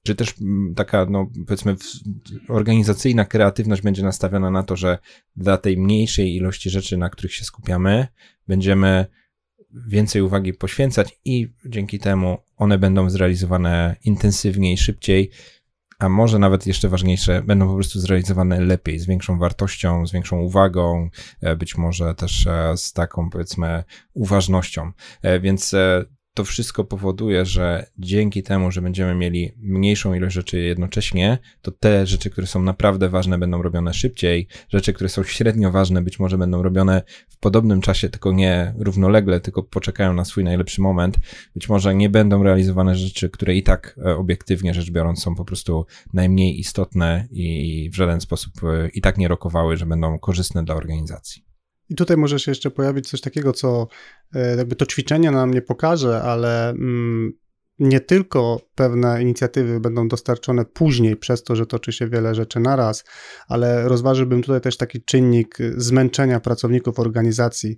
czy 0.03 0.15
też 0.15 0.35
taka, 0.75 1.05
no 1.09 1.31
powiedzmy, 1.47 1.75
organizacyjna 2.49 3.25
kreatywność 3.25 3.81
będzie 3.81 4.03
nastawiona 4.03 4.51
na 4.51 4.63
to, 4.63 4.75
że 4.75 4.97
dla 5.35 5.57
tej 5.57 5.77
mniejszej 5.77 6.35
ilości 6.35 6.69
rzeczy, 6.69 6.97
na 6.97 7.09
których 7.09 7.33
się 7.33 7.45
skupiamy, 7.45 8.07
będziemy 8.47 9.05
więcej 9.87 10.21
uwagi 10.21 10.53
poświęcać 10.53 11.19
i 11.25 11.53
dzięki 11.65 11.99
temu 11.99 12.37
one 12.57 12.77
będą 12.77 13.09
zrealizowane 13.09 13.95
intensywniej, 14.03 14.77
szybciej, 14.77 15.31
a 15.99 16.09
może 16.09 16.39
nawet 16.39 16.67
jeszcze 16.67 16.89
ważniejsze, 16.89 17.41
będą 17.41 17.67
po 17.67 17.73
prostu 17.73 17.99
zrealizowane 17.99 18.61
lepiej, 18.61 18.99
z 18.99 19.05
większą 19.05 19.39
wartością, 19.39 20.07
z 20.07 20.11
większą 20.11 20.39
uwagą, 20.39 21.09
e, 21.41 21.55
być 21.55 21.77
może 21.77 22.15
też 22.15 22.47
e, 22.47 22.77
z 22.77 22.93
taką 22.93 23.29
powiedzmy 23.29 23.83
uważnością. 24.13 24.91
E, 25.21 25.39
więc 25.39 25.75
to 26.37 26.43
wszystko 26.43 26.83
powoduje, 26.83 27.45
że 27.45 27.85
dzięki 27.97 28.43
temu, 28.43 28.71
że 28.71 28.81
będziemy 28.81 29.15
mieli 29.15 29.51
mniejszą 29.57 30.13
ilość 30.13 30.35
rzeczy 30.35 30.59
jednocześnie, 30.59 31.37
to 31.61 31.71
te 31.71 32.07
rzeczy, 32.07 32.29
które 32.29 32.47
są 32.47 32.61
naprawdę 32.61 33.09
ważne, 33.09 33.37
będą 33.37 33.61
robione 33.61 33.93
szybciej. 33.93 34.47
Rzeczy, 34.69 34.93
które 34.93 35.09
są 35.09 35.23
średnio 35.23 35.71
ważne, 35.71 36.01
być 36.01 36.19
może 36.19 36.37
będą 36.37 36.63
robione 36.63 37.01
w 37.29 37.37
podobnym 37.37 37.81
czasie, 37.81 38.09
tylko 38.09 38.31
nie 38.31 38.73
równolegle, 38.77 39.39
tylko 39.39 39.63
poczekają 39.63 40.13
na 40.13 40.25
swój 40.25 40.43
najlepszy 40.43 40.81
moment. 40.81 41.17
Być 41.55 41.69
może 41.69 41.95
nie 41.95 42.09
będą 42.09 42.43
realizowane 42.43 42.95
rzeczy, 42.95 43.29
które 43.29 43.55
i 43.55 43.63
tak 43.63 43.99
e, 44.05 44.15
obiektywnie 44.15 44.73
rzecz 44.73 44.91
biorąc 44.91 45.23
są 45.23 45.35
po 45.35 45.45
prostu 45.45 45.85
najmniej 46.13 46.59
istotne 46.59 47.27
i 47.31 47.89
w 47.93 47.95
żaden 47.95 48.21
sposób 48.21 48.53
e, 48.63 48.89
i 48.89 49.01
tak 49.01 49.17
nie 49.17 49.27
rokowały, 49.27 49.77
że 49.77 49.85
będą 49.85 50.19
korzystne 50.19 50.65
dla 50.65 50.75
organizacji. 50.75 51.46
I 51.89 51.95
tutaj 51.95 52.17
może 52.17 52.39
się 52.39 52.51
jeszcze 52.51 52.71
pojawić 52.71 53.09
coś 53.09 53.21
takiego, 53.21 53.53
co 53.53 53.87
e, 54.33 54.55
jakby 54.55 54.75
to 54.75 54.85
ćwiczenie 54.85 55.31
nam 55.31 55.53
nie 55.53 55.61
pokaże, 55.61 56.21
ale 56.21 56.69
mm, 56.69 57.33
nie 57.79 57.99
tylko 57.99 58.61
pewne 58.75 59.21
inicjatywy 59.21 59.79
będą 59.79 60.07
dostarczone 60.07 60.65
później 60.65 61.15
przez 61.15 61.43
to, 61.43 61.55
że 61.55 61.65
toczy 61.65 61.91
się 61.91 62.07
wiele 62.07 62.35
rzeczy 62.35 62.59
naraz, 62.59 63.03
ale 63.47 63.87
rozważyłbym 63.87 64.41
tutaj 64.41 64.61
też 64.61 64.77
taki 64.77 65.01
czynnik 65.03 65.57
zmęczenia 65.77 66.39
pracowników 66.39 66.99
organizacji. 66.99 67.75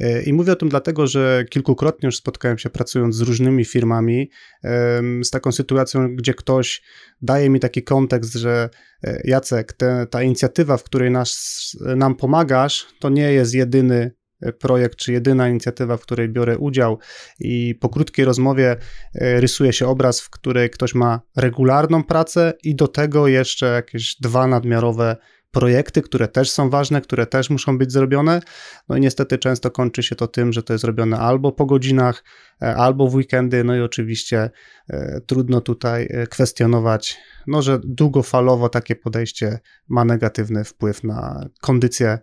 E, 0.00 0.22
I 0.22 0.32
mówię 0.32 0.52
o 0.52 0.56
tym 0.56 0.68
dlatego, 0.68 1.06
że 1.06 1.44
kilkukrotnie 1.50 2.06
już 2.06 2.16
spotkałem 2.16 2.58
się 2.58 2.70
pracując 2.70 3.16
z 3.16 3.20
różnymi 3.20 3.64
firmami 3.64 4.30
z 5.24 5.30
taką 5.30 5.52
sytuacją, 5.52 6.16
gdzie 6.16 6.34
ktoś 6.34 6.82
daje 7.22 7.50
mi 7.50 7.60
taki 7.60 7.82
kontekst, 7.82 8.34
że 8.34 8.70
e, 9.04 9.20
Jacek, 9.24 9.72
te, 9.72 10.06
ta 10.10 10.22
inicjatywa, 10.22 10.76
w 10.76 10.84
której 10.84 11.10
nas, 11.10 11.62
nam 11.96 12.14
pomagasz, 12.14 12.86
to 13.00 13.08
nie 13.08 13.32
jest 13.32 13.54
jedyny 13.54 14.21
projekt, 14.58 14.96
czy 14.96 15.12
jedyna 15.12 15.48
inicjatywa, 15.48 15.96
w 15.96 16.02
której 16.02 16.28
biorę 16.28 16.58
udział, 16.58 16.98
i 17.40 17.74
po 17.80 17.88
krótkiej 17.88 18.24
rozmowie 18.24 18.76
e, 19.14 19.40
rysuje 19.40 19.72
się 19.72 19.86
obraz, 19.86 20.20
w 20.20 20.30
której 20.30 20.70
ktoś 20.70 20.94
ma 20.94 21.20
regularną 21.36 22.04
pracę 22.04 22.52
i 22.62 22.74
do 22.74 22.88
tego 22.88 23.28
jeszcze 23.28 23.66
jakieś 23.66 24.16
dwa 24.20 24.46
nadmiarowe 24.46 25.16
projekty, 25.50 26.02
które 26.02 26.28
też 26.28 26.50
są 26.50 26.70
ważne, 26.70 27.00
które 27.00 27.26
też 27.26 27.50
muszą 27.50 27.78
być 27.78 27.92
zrobione. 27.92 28.40
No 28.88 28.96
i 28.96 29.00
niestety 29.00 29.38
często 29.38 29.70
kończy 29.70 30.02
się 30.02 30.16
to 30.16 30.26
tym, 30.26 30.52
że 30.52 30.62
to 30.62 30.72
jest 30.72 30.84
robione 30.84 31.18
albo 31.18 31.52
po 31.52 31.66
godzinach, 31.66 32.24
e, 32.62 32.76
albo 32.76 33.08
w 33.08 33.14
weekendy. 33.14 33.64
No 33.64 33.76
i 33.76 33.80
oczywiście 33.80 34.50
e, 34.90 35.20
trudno 35.26 35.60
tutaj 35.60 36.08
kwestionować, 36.30 37.18
no, 37.46 37.62
że 37.62 37.80
długofalowo 37.84 38.68
takie 38.68 38.96
podejście 38.96 39.58
ma 39.88 40.04
negatywny 40.04 40.64
wpływ 40.64 41.04
na 41.04 41.48
kondycję 41.60 42.18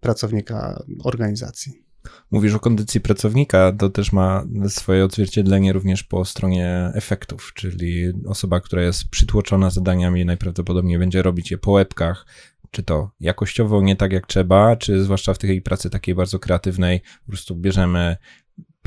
pracownika 0.00 0.82
organizacji. 1.04 1.88
Mówisz 2.30 2.54
o 2.54 2.60
kondycji 2.60 3.00
pracownika, 3.00 3.72
to 3.78 3.90
też 3.90 4.12
ma 4.12 4.44
swoje 4.68 5.04
odzwierciedlenie 5.04 5.72
również 5.72 6.04
po 6.04 6.24
stronie 6.24 6.90
efektów, 6.94 7.52
czyli 7.54 8.12
osoba, 8.26 8.60
która 8.60 8.82
jest 8.82 9.08
przytłoczona 9.08 9.70
zadaniami, 9.70 10.24
najprawdopodobniej 10.24 10.98
będzie 10.98 11.22
robić 11.22 11.50
je 11.50 11.58
po 11.58 11.70
łebkach, 11.70 12.26
czy 12.70 12.82
to 12.82 13.10
jakościowo 13.20 13.82
nie 13.82 13.96
tak 13.96 14.12
jak 14.12 14.26
trzeba, 14.26 14.76
czy 14.76 15.04
zwłaszcza 15.04 15.34
w 15.34 15.38
tej 15.38 15.62
pracy 15.62 15.90
takiej 15.90 16.14
bardzo 16.14 16.38
kreatywnej, 16.38 17.00
po 17.00 17.32
prostu 17.32 17.56
bierzemy 17.56 18.16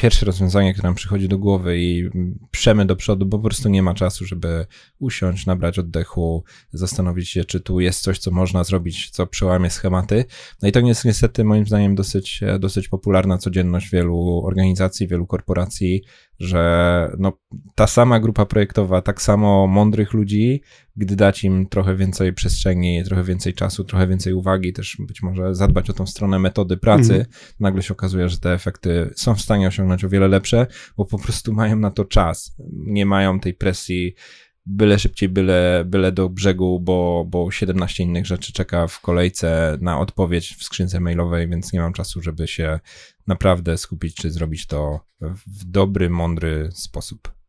pierwsze 0.01 0.25
rozwiązanie, 0.25 0.73
które 0.73 0.87
nam 0.87 0.95
przychodzi 0.95 1.27
do 1.27 1.37
głowy 1.37 1.79
i 1.79 2.09
przemy 2.51 2.85
do 2.85 2.95
przodu, 2.95 3.25
bo 3.25 3.37
po 3.37 3.43
prostu 3.43 3.69
nie 3.69 3.83
ma 3.83 3.93
czasu, 3.93 4.25
żeby 4.25 4.65
usiąść, 4.99 5.45
nabrać 5.45 5.79
oddechu, 5.79 6.43
zastanowić 6.73 7.29
się, 7.29 7.45
czy 7.45 7.59
tu 7.59 7.79
jest 7.79 8.01
coś, 8.01 8.19
co 8.19 8.31
można 8.31 8.63
zrobić, 8.63 9.09
co 9.09 9.27
przełamie 9.27 9.69
schematy. 9.69 10.25
No 10.61 10.67
i 10.67 10.71
to 10.71 10.79
jest 10.79 11.05
niestety 11.05 11.43
moim 11.43 11.65
zdaniem 11.65 11.95
dosyć, 11.95 12.41
dosyć 12.59 12.87
popularna 12.87 13.37
codzienność 13.37 13.89
wielu 13.89 14.41
organizacji, 14.45 15.07
wielu 15.07 15.27
korporacji, 15.27 16.03
że 16.41 17.11
no, 17.19 17.33
ta 17.75 17.87
sama 17.87 18.19
grupa 18.19 18.45
projektowa, 18.45 19.01
tak 19.01 19.21
samo 19.21 19.67
mądrych 19.67 20.13
ludzi, 20.13 20.61
gdy 20.95 21.15
dać 21.15 21.43
im 21.43 21.67
trochę 21.67 21.95
więcej 21.95 22.33
przestrzeni, 22.33 23.03
trochę 23.03 23.23
więcej 23.23 23.53
czasu, 23.53 23.83
trochę 23.83 24.07
więcej 24.07 24.33
uwagi, 24.33 24.73
też 24.73 24.97
być 24.99 25.21
może 25.21 25.55
zadbać 25.55 25.89
o 25.89 25.93
tą 25.93 26.07
stronę 26.07 26.39
metody 26.39 26.77
pracy, 26.77 27.13
mm. 27.13 27.25
nagle 27.59 27.81
się 27.81 27.93
okazuje, 27.93 28.29
że 28.29 28.39
te 28.39 28.53
efekty 28.53 29.09
są 29.15 29.35
w 29.35 29.41
stanie 29.41 29.67
osiągnąć 29.67 30.03
o 30.03 30.09
wiele 30.09 30.27
lepsze, 30.27 30.67
bo 30.97 31.05
po 31.05 31.19
prostu 31.19 31.53
mają 31.53 31.75
na 31.75 31.91
to 31.91 32.05
czas. 32.05 32.55
Nie 32.73 33.05
mają 33.05 33.39
tej 33.39 33.53
presji 33.53 34.15
byle 34.65 34.99
szybciej, 34.99 35.29
byle, 35.29 35.83
byle 35.85 36.11
do 36.11 36.29
brzegu, 36.29 36.79
bo, 36.79 37.25
bo 37.27 37.51
17 37.51 38.03
innych 38.03 38.25
rzeczy 38.25 38.53
czeka 38.53 38.87
w 38.87 39.01
kolejce 39.01 39.77
na 39.81 39.99
odpowiedź 39.99 40.55
w 40.55 40.63
skrzynce 40.63 40.99
mailowej, 40.99 41.49
więc 41.49 41.73
nie 41.73 41.79
mam 41.79 41.93
czasu, 41.93 42.21
żeby 42.21 42.47
się 42.47 42.79
naprawdę 43.27 43.77
skupić, 43.77 44.15
czy 44.15 44.31
zrobić 44.31 44.67
to 44.67 44.99
w 45.47 45.65
dobry, 45.65 46.09
mądry 46.09 46.69
sposób. 46.73 47.40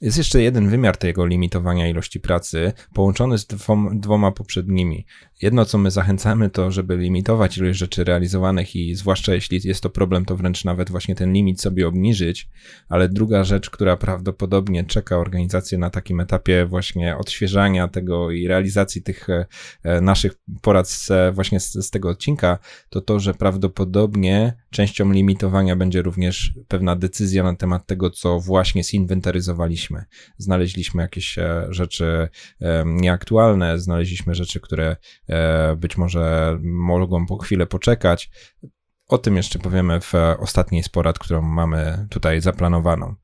Jest 0.00 0.18
jeszcze 0.18 0.42
jeden 0.42 0.68
wymiar 0.68 0.96
tego 0.96 1.26
limitowania 1.26 1.88
ilości 1.88 2.20
pracy, 2.20 2.72
połączony 2.94 3.38
z 3.38 3.46
dwoma 3.94 4.32
poprzednimi. 4.32 5.06
Jedno, 5.42 5.64
co 5.64 5.78
my 5.78 5.90
zachęcamy, 5.90 6.50
to 6.50 6.70
żeby 6.70 6.96
limitować 6.96 7.58
ilość 7.58 7.78
rzeczy 7.78 8.04
realizowanych 8.04 8.76
i 8.76 8.94
zwłaszcza 8.94 9.34
jeśli 9.34 9.60
jest 9.64 9.82
to 9.82 9.90
problem, 9.90 10.24
to 10.24 10.36
wręcz 10.36 10.64
nawet 10.64 10.90
właśnie 10.90 11.14
ten 11.14 11.32
limit 11.32 11.60
sobie 11.60 11.88
obniżyć, 11.88 12.48
ale 12.88 13.08
druga 13.08 13.44
rzecz, 13.44 13.70
która 13.70 13.96
prawdopodobnie 13.96 14.84
czeka 14.84 15.18
organizację 15.18 15.78
na 15.78 15.90
takim 15.90 16.20
etapie 16.20 16.66
właśnie 16.66 17.16
odświeżania 17.16 17.88
tego 17.88 18.30
i 18.30 18.48
realizacji 18.48 19.02
tych 19.02 19.26
e, 19.82 20.00
naszych 20.00 20.32
porad 20.62 20.88
z, 20.88 21.34
właśnie 21.34 21.60
z, 21.60 21.72
z 21.72 21.90
tego 21.90 22.08
odcinka, 22.08 22.58
to 22.90 23.00
to, 23.00 23.20
że 23.20 23.34
prawdopodobnie 23.34 24.54
częścią 24.70 25.12
limitowania 25.12 25.76
będzie 25.76 26.02
również 26.02 26.52
pewna 26.68 26.96
decyzja 26.96 27.42
na 27.42 27.56
temat 27.56 27.86
tego, 27.86 28.10
co 28.10 28.40
właśnie 28.40 28.84
zinwentaryzowaliśmy. 28.84 29.85
Znaleźliśmy 30.38 31.02
jakieś 31.02 31.38
e, 31.38 31.66
rzeczy 31.70 32.28
nieaktualne, 32.84 33.78
znaleźliśmy 33.78 34.34
rzeczy, 34.34 34.60
które 34.60 34.96
E, 35.28 35.76
być 35.76 35.96
może 35.96 36.58
mogą 36.62 37.26
po 37.26 37.36
chwilę 37.36 37.66
poczekać. 37.66 38.30
O 39.08 39.18
tym 39.18 39.36
jeszcze 39.36 39.58
powiemy 39.58 40.00
w 40.00 40.12
ostatniej 40.38 40.82
z 40.82 40.88
porad, 40.88 41.18
którą 41.18 41.42
mamy 41.42 42.06
tutaj 42.10 42.40
zaplanowaną. 42.40 43.14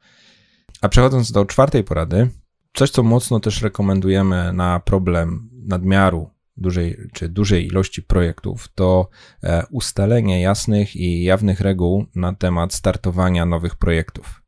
A 0.81 0.89
przechodząc 0.89 1.33
do 1.33 1.45
czwartej 1.45 1.85
porady, 1.85 2.31
coś, 2.75 2.91
co 2.91 3.03
mocno 3.03 3.41
też 3.41 3.63
rekomendujemy 3.63 4.53
na 4.53 4.81
problem 4.81 5.51
nadmiaru 5.67 6.31
dużej 6.57 6.97
czy 7.13 7.29
dużej 7.29 7.67
ilości 7.67 8.03
projektów, 8.03 8.69
to 8.75 9.09
e, 9.43 9.67
ustalenie 9.71 10.43
jasnych 10.43 10.97
i 10.97 11.23
jawnych 11.23 11.61
reguł 11.61 12.07
na 12.15 12.35
temat 12.35 12.75
startowania 12.75 13.47
nowych 13.47 13.77
projektów. 13.77 14.42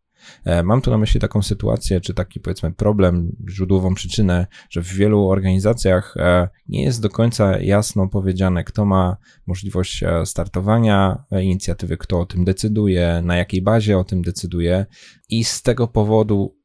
E, 0.44 0.62
mam 0.62 0.80
tu 0.80 0.90
na 0.90 0.98
myśli 0.98 1.20
taką 1.20 1.42
sytuację, 1.42 2.00
czy 2.00 2.14
taki 2.14 2.40
powiedzmy 2.40 2.72
problem, 2.72 3.36
źródłową 3.50 3.94
przyczynę, 3.94 4.46
że 4.70 4.82
w 4.82 4.88
wielu 4.88 5.28
organizacjach 5.28 6.14
e, 6.16 6.48
nie 6.68 6.82
jest 6.82 7.02
do 7.02 7.08
końca 7.08 7.58
jasno 7.58 8.08
powiedziane, 8.08 8.64
kto 8.64 8.84
ma 8.84 9.16
możliwość 9.46 10.02
e, 10.02 10.26
startowania 10.26 11.24
inicjatywy, 11.42 11.96
kto 11.96 12.20
o 12.20 12.26
tym 12.26 12.44
decyduje, 12.44 13.22
na 13.24 13.36
jakiej 13.36 13.62
bazie 13.62 13.98
o 13.98 14.04
tym 14.04 14.22
decyduje. 14.22 14.86
I 15.28 15.44
z 15.44 15.62
tego 15.62 15.88
powodu 15.88 16.63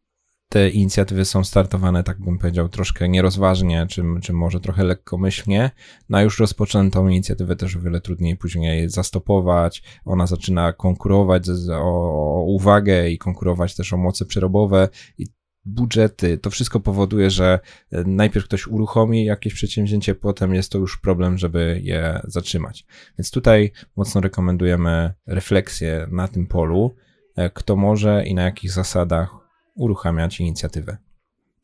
te 0.50 0.70
inicjatywy 0.70 1.26
są 1.26 1.44
startowane, 1.44 2.04
tak 2.04 2.20
bym 2.20 2.38
powiedział, 2.38 2.70
troszkę 2.70 3.10
nierozważnie, 3.10 3.88
czy, 3.90 4.04
czy 4.22 4.34
może 4.34 4.60
trochę 4.60 4.84
lekkomyślnie. 4.84 5.72
Na 6.10 6.22
już 6.22 6.40
rozpoczętą 6.40 7.08
inicjatywę 7.08 7.56
też 7.56 7.76
o 7.76 7.80
wiele 7.80 8.02
trudniej 8.02 8.38
później 8.38 8.90
zastopować. 8.90 9.84
Ona 10.06 10.28
zaczyna 10.28 10.74
konkurować 10.74 11.44
o 11.72 12.44
uwagę 12.48 13.10
i 13.10 13.18
konkurować 13.18 13.76
też 13.76 13.94
o 13.94 13.98
moce 13.98 14.26
przerobowe 14.26 14.90
i 15.18 15.26
budżety. 15.66 16.38
To 16.38 16.50
wszystko 16.50 16.80
powoduje, 16.80 17.30
że 17.30 17.60
e, 17.92 18.04
najpierw 18.04 18.46
ktoś 18.46 18.68
uruchomi 18.68 19.26
jakieś 19.26 19.54
przedsięwzięcie, 19.54 20.16
potem 20.16 20.54
jest 20.54 20.72
to 20.72 20.78
już 20.78 20.98
problem, 20.98 21.38
żeby 21.38 21.80
je 21.84 22.22
zatrzymać. 22.24 22.86
Więc 23.18 23.32
tutaj 23.32 23.72
mocno 23.96 24.22
rekomendujemy 24.22 25.14
refleksję 25.28 26.08
na 26.12 26.28
tym 26.28 26.48
polu, 26.48 26.96
e, 27.36 27.50
kto 27.50 27.76
może 27.76 28.24
i 28.26 28.36
na 28.36 28.44
jakich 28.44 28.72
zasadach 28.72 29.39
uruchamiać 29.80 30.40
inicjatywę. 30.40 30.98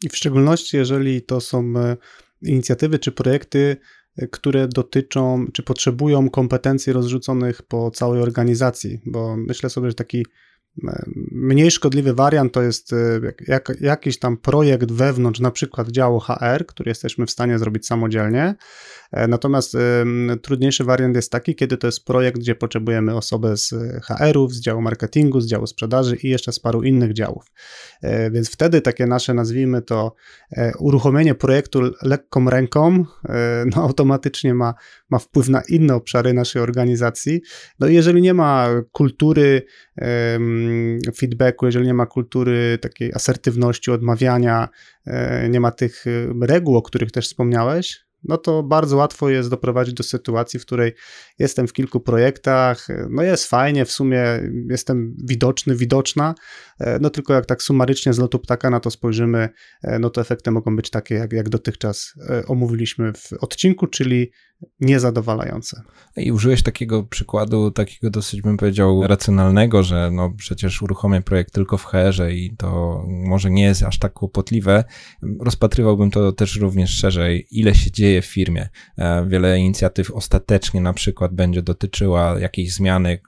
I 0.04 0.10
w 0.10 0.18
szczególności, 0.18 0.78
jeżeli 0.78 1.22
to 1.22 1.42
są 1.42 1.74
e, 1.78 1.98
inicjatywy 2.42 3.00
czy 3.00 3.12
projekty, 3.12 3.78
e, 4.18 4.28
które 4.28 4.68
dotyczą 4.68 5.46
czy 5.54 5.64
potrzebują 5.64 6.30
kompetencji 6.30 6.94
rozrzuconych 6.94 7.62
po 7.62 7.92
całej 7.92 8.22
organizacji, 8.22 9.00
bo 9.06 9.38
myślę 9.38 9.70
sobie, 9.70 9.90
że 9.90 9.96
taki 9.96 10.26
Mniej 11.32 11.72
szkodliwy 11.72 12.14
wariant 12.14 12.54
to 12.54 12.62
jest 12.62 12.94
e, 12.94 13.22
jak, 13.48 13.74
jakiś 13.82 14.20
tam 14.20 14.38
projekt 14.38 14.92
wewnątrz, 14.92 15.40
na 15.40 15.52
przykład 15.52 15.92
działu 15.92 16.20
HR, 16.20 16.66
który 16.68 16.90
jesteśmy 16.90 17.26
w 17.26 17.32
stanie 17.32 17.60
zrobić 17.60 17.88
samodzielnie. 17.88 18.56
E, 19.16 19.28
natomiast 19.28 19.78
trudniejszy 20.42 20.84
wariant 20.84 21.16
jest 21.16 21.32
taki, 21.32 21.56
kiedy 21.56 21.78
to 21.78 21.88
jest 21.88 22.06
projekt, 22.06 22.38
gdzie 22.40 22.56
potrzebujemy 22.56 23.16
osobę 23.16 23.58
z 23.58 23.74
HR-ów, 24.04 24.54
z 24.54 24.62
działu 24.62 24.82
marketingu, 24.82 25.42
z 25.42 25.48
działu 25.48 25.68
sprzedaży 25.68 26.16
i 26.16 26.30
jeszcze 26.30 26.52
z 26.52 26.60
paru 26.60 26.84
innych 26.84 27.14
działów. 27.14 27.46
E, 28.02 28.32
więc 28.32 28.52
wtedy 28.52 28.82
takie 28.82 29.06
nasze, 29.06 29.34
nazwijmy 29.34 29.82
to, 29.82 30.16
uruchomienie 30.80 31.36
projektu 31.36 31.82
lekką 32.02 32.50
ręką, 32.50 33.06
no 33.76 33.84
automatycznie 33.84 34.54
ma, 34.54 34.74
ma 35.10 35.20
wpływ 35.20 35.50
na 35.50 35.62
inne 35.70 35.96
obszary 35.96 36.34
naszej 36.34 36.62
organizacji. 36.62 37.42
No 37.80 37.88
i 37.88 37.94
jeżeli 37.94 38.22
nie 38.22 38.34
ma 38.34 38.70
kultury, 38.92 39.62
feedbacku, 41.16 41.66
jeżeli 41.66 41.86
nie 41.86 41.94
ma 41.94 42.06
kultury 42.06 42.78
takiej 42.82 43.14
asertywności, 43.14 43.92
odmawiania, 43.92 44.70
e, 45.06 45.50
nie 45.50 45.60
ma 45.60 45.72
tych 45.72 46.08
e, 46.08 46.34
reguł, 46.42 46.78
o 46.78 46.82
których 46.82 47.12
też 47.12 47.26
wspomniałeś, 47.26 48.05
no 48.28 48.38
to 48.38 48.64
bardzo 48.64 48.98
łatwo 48.98 49.30
jest 49.30 49.50
doprowadzić 49.50 49.94
do 49.94 50.04
sytuacji, 50.04 50.60
w 50.60 50.66
której 50.66 50.94
jestem 51.40 51.68
w 51.68 51.74
kilku 51.74 52.00
projektach, 52.00 52.88
no 53.10 53.24
jest 53.24 53.50
fajnie, 53.50 53.86
w 53.86 53.92
sumie 53.92 54.24
jestem 54.70 55.16
widoczny, 55.24 55.76
widoczna, 55.76 56.36
e, 56.80 57.00
no 57.02 57.10
tylko 57.10 57.34
jak 57.34 57.46
tak 57.46 57.62
sumarycznie 57.62 58.14
z 58.14 58.20
lotu 58.20 58.40
ptaka 58.40 58.70
na 58.70 58.80
to 58.80 58.92
spojrzymy, 58.92 59.50
no 60.00 60.10
to 60.10 60.22
efekty 60.22 60.52
mogą 60.52 60.76
być 60.76 60.90
takie, 60.90 61.16
jak, 61.16 61.34
jak 61.34 61.50
dotychczas 61.50 62.14
omówiliśmy 62.48 63.14
w 63.14 63.34
odcinku, 63.34 63.88
czyli 63.88 64.32
niezadowalające. 64.80 65.82
I 66.18 66.32
użyłeś 66.32 66.64
takiego 66.64 67.04
przykładu, 67.04 67.72
takiego 67.72 68.10
dosyć 68.10 68.42
bym 68.42 68.58
powiedział 68.58 69.08
racjonalnego, 69.08 69.84
że 69.84 70.12
no 70.12 70.34
przecież 70.38 70.82
uruchomię 70.82 71.22
projekt 71.22 71.54
tylko 71.54 71.78
w 71.78 71.86
HR 71.86 72.32
i 72.32 72.56
to 72.58 73.04
może 73.08 73.52
nie 73.52 73.64
jest 73.64 73.84
aż 73.84 74.00
tak 74.00 74.14
kłopotliwe. 74.14 74.84
Rozpatrywałbym 75.40 76.12
to 76.12 76.32
też 76.32 76.56
również 76.56 76.90
szerzej, 76.90 77.48
ile 77.52 77.76
się 77.76 77.92
dzieje 77.92 78.15
w 78.22 78.26
firmie. 78.26 78.70
E, 78.98 79.26
wiele 79.28 79.60
inicjatyw 79.60 80.12
ostatecznie 80.12 80.82
na 80.82 80.94
przykład 80.94 81.34
będzie 81.34 81.62
dotyczyła 81.62 82.40
jakiejś 82.40 82.74
zmiany 82.74 83.20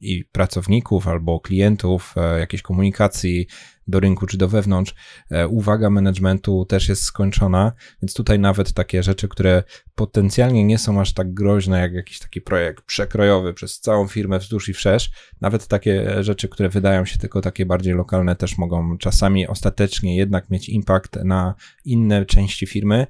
i 0.00 0.24
pracowników 0.24 1.08
albo 1.08 1.40
klientów, 1.40 2.14
e, 2.16 2.38
jakiejś 2.38 2.62
komunikacji 2.62 3.46
do 3.88 4.00
rynku 4.00 4.26
czy 4.26 4.38
do 4.38 4.48
wewnątrz, 4.48 4.94
e, 5.30 5.48
uwaga 5.48 5.90
managementu 5.90 6.64
też 6.64 6.88
jest 6.88 7.02
skończona, 7.02 7.72
więc 8.02 8.14
tutaj 8.14 8.38
nawet 8.38 8.72
takie 8.72 9.02
rzeczy, 9.02 9.28
które 9.28 9.62
potencjalnie 9.94 10.64
nie 10.64 10.78
są 10.78 11.00
aż 11.00 11.14
tak 11.14 11.34
groźne 11.34 11.80
jak 11.80 11.92
jakiś 11.92 12.18
taki 12.18 12.40
projekt 12.40 12.84
przekrojowy 12.84 13.54
przez 13.54 13.80
całą 13.80 14.06
firmę 14.06 14.38
wzdłuż 14.38 14.68
i 14.68 14.74
wszerz, 14.74 15.10
nawet 15.40 15.66
takie 15.66 16.22
rzeczy, 16.24 16.48
które 16.48 16.68
wydają 16.68 17.04
się 17.04 17.18
tylko 17.18 17.40
takie 17.40 17.66
bardziej 17.66 17.94
lokalne 17.94 18.36
też 18.36 18.58
mogą 18.58 18.98
czasami 18.98 19.46
ostatecznie 19.46 20.16
jednak 20.16 20.50
mieć 20.50 20.68
impact 20.68 21.16
na 21.24 21.54
inne 21.84 22.26
części 22.26 22.66
firmy 22.66 23.06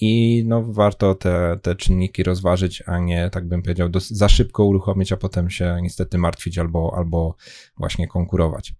i 0.00 0.42
no, 0.46 0.62
warto 0.62 1.14
te, 1.14 1.58
te 1.62 1.76
czynniki 1.76 2.22
rozważyć, 2.22 2.82
a 2.86 2.98
nie, 2.98 3.30
tak 3.30 3.48
bym 3.48 3.62
powiedział, 3.62 3.88
za 4.10 4.28
szybko 4.28 4.64
uruchomić, 4.64 5.12
a 5.12 5.16
potem 5.16 5.50
się 5.50 5.78
niestety 5.82 6.18
martwić 6.18 6.58
albo, 6.58 6.94
albo 6.96 7.36
właśnie 7.76 8.08
konkurować. 8.08 8.74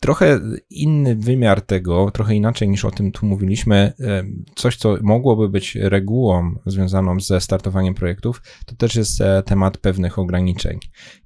Trochę 0.00 0.40
inny 0.70 1.16
wymiar 1.16 1.60
tego, 1.60 2.10
trochę 2.10 2.34
inaczej 2.34 2.68
niż 2.68 2.84
o 2.84 2.90
tym 2.90 3.12
tu 3.12 3.26
mówiliśmy, 3.26 3.92
e, 4.00 4.24
coś, 4.54 4.76
co 4.76 4.96
mogłoby 5.02 5.48
być 5.48 5.74
regułą 5.74 6.54
związaną 6.66 7.20
ze 7.20 7.40
startowaniem 7.40 7.94
projektów, 7.94 8.42
to 8.66 8.76
też 8.76 8.94
jest 8.94 9.20
e, 9.20 9.42
temat 9.42 9.78
pewnych 9.78 10.18
ograniczeń. 10.18 10.78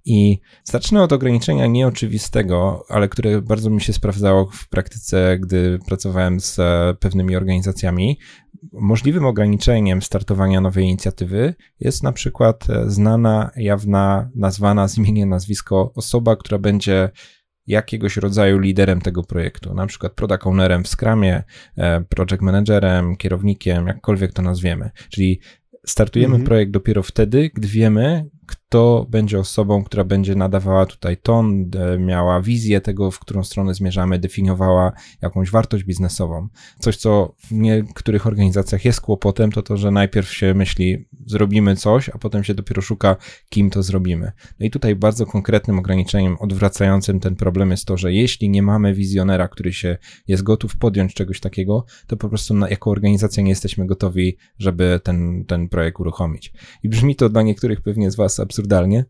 I 0.04 0.38
zacznę 0.64 1.02
od 1.02 1.12
ograniczenia 1.12 1.66
nieoczywistego, 1.66 2.84
ale 2.88 3.08
które 3.08 3.42
bardzo 3.42 3.70
mi 3.70 3.80
się 3.80 3.92
sprawdzało 3.92 4.48
w 4.52 4.68
praktyce, 4.68 5.38
gdy 5.38 5.78
pracowałem 5.86 6.40
z 6.40 6.58
e, 6.58 6.94
pewnymi 7.00 7.36
organizacjami. 7.36 8.18
Możliwym 8.72 9.24
ograniczeniem 9.24 10.02
startowania 10.02 10.60
nowej 10.60 10.84
inicjatywy 10.84 11.54
jest 11.80 12.02
na 12.02 12.12
przykład 12.12 12.66
znana, 12.86 13.50
jawna, 13.56 14.30
nazwana 14.34 14.88
z 14.92 14.98
imienia, 14.98 15.26
nazwisko 15.26 15.92
osoba, 15.94 16.36
która 16.36 16.58
będzie 16.58 17.10
jakiegoś 17.66 18.16
rodzaju 18.16 18.58
liderem 18.58 19.00
tego 19.00 19.22
projektu, 19.22 19.74
na 19.74 19.86
przykład 19.86 20.12
product 20.12 20.46
ownerem 20.46 20.84
w 20.84 20.88
Scrumie, 20.88 21.42
e, 21.76 22.00
project 22.00 22.42
managerem, 22.42 23.16
kierownikiem, 23.16 23.86
jakkolwiek 23.86 24.32
to 24.32 24.42
nazwiemy. 24.42 24.90
Czyli 25.08 25.40
startujemy 25.86 26.34
mhm. 26.34 26.46
projekt 26.46 26.72
dopiero 26.72 27.02
wtedy, 27.02 27.50
gdy 27.54 27.68
wiemy, 27.68 28.24
kto 28.46 29.06
będzie 29.10 29.38
osobą, 29.38 29.84
która 29.84 30.04
będzie 30.04 30.34
nadawała 30.34 30.86
tutaj 30.86 31.16
ton, 31.16 31.70
miała 31.98 32.40
wizję 32.40 32.80
tego, 32.80 33.10
w 33.10 33.18
którą 33.18 33.44
stronę 33.44 33.74
zmierzamy, 33.74 34.18
definiowała 34.18 34.92
jakąś 35.22 35.50
wartość 35.50 35.84
biznesową. 35.84 36.48
Coś, 36.78 36.96
co 36.96 37.34
w 37.38 37.52
niektórych 37.52 38.26
organizacjach 38.26 38.84
jest 38.84 39.00
kłopotem, 39.00 39.52
to 39.52 39.62
to, 39.62 39.76
że 39.76 39.90
najpierw 39.90 40.32
się 40.32 40.54
myśli, 40.54 41.08
zrobimy 41.26 41.76
coś, 41.76 42.08
a 42.08 42.18
potem 42.18 42.44
się 42.44 42.54
dopiero 42.54 42.82
szuka, 42.82 43.16
kim 43.48 43.70
to 43.70 43.82
zrobimy. 43.82 44.32
No 44.60 44.66
i 44.66 44.70
tutaj 44.70 44.96
bardzo 44.96 45.26
konkretnym 45.26 45.78
ograniczeniem 45.78 46.36
odwracającym 46.40 47.20
ten 47.20 47.36
problem 47.36 47.70
jest 47.70 47.86
to, 47.86 47.96
że 47.96 48.12
jeśli 48.12 48.50
nie 48.50 48.62
mamy 48.62 48.94
wizjonera, 48.94 49.48
który 49.48 49.72
się 49.72 49.98
jest 50.28 50.42
gotów 50.42 50.76
podjąć 50.76 51.14
czegoś 51.14 51.40
takiego, 51.40 51.84
to 52.06 52.16
po 52.16 52.28
prostu 52.28 52.54
jako 52.70 52.90
organizacja 52.90 53.42
nie 53.42 53.50
jesteśmy 53.50 53.86
gotowi, 53.86 54.36
żeby 54.58 55.00
ten, 55.04 55.44
ten 55.44 55.68
projekt 55.68 56.00
uruchomić. 56.00 56.52
I 56.82 56.88
brzmi 56.88 57.16
to 57.16 57.28
dla 57.28 57.42
niektórych 57.42 57.80
pewnie 57.80 58.10
z 58.10 58.16
Was 58.16 58.31
absurdalnie, 58.40 59.04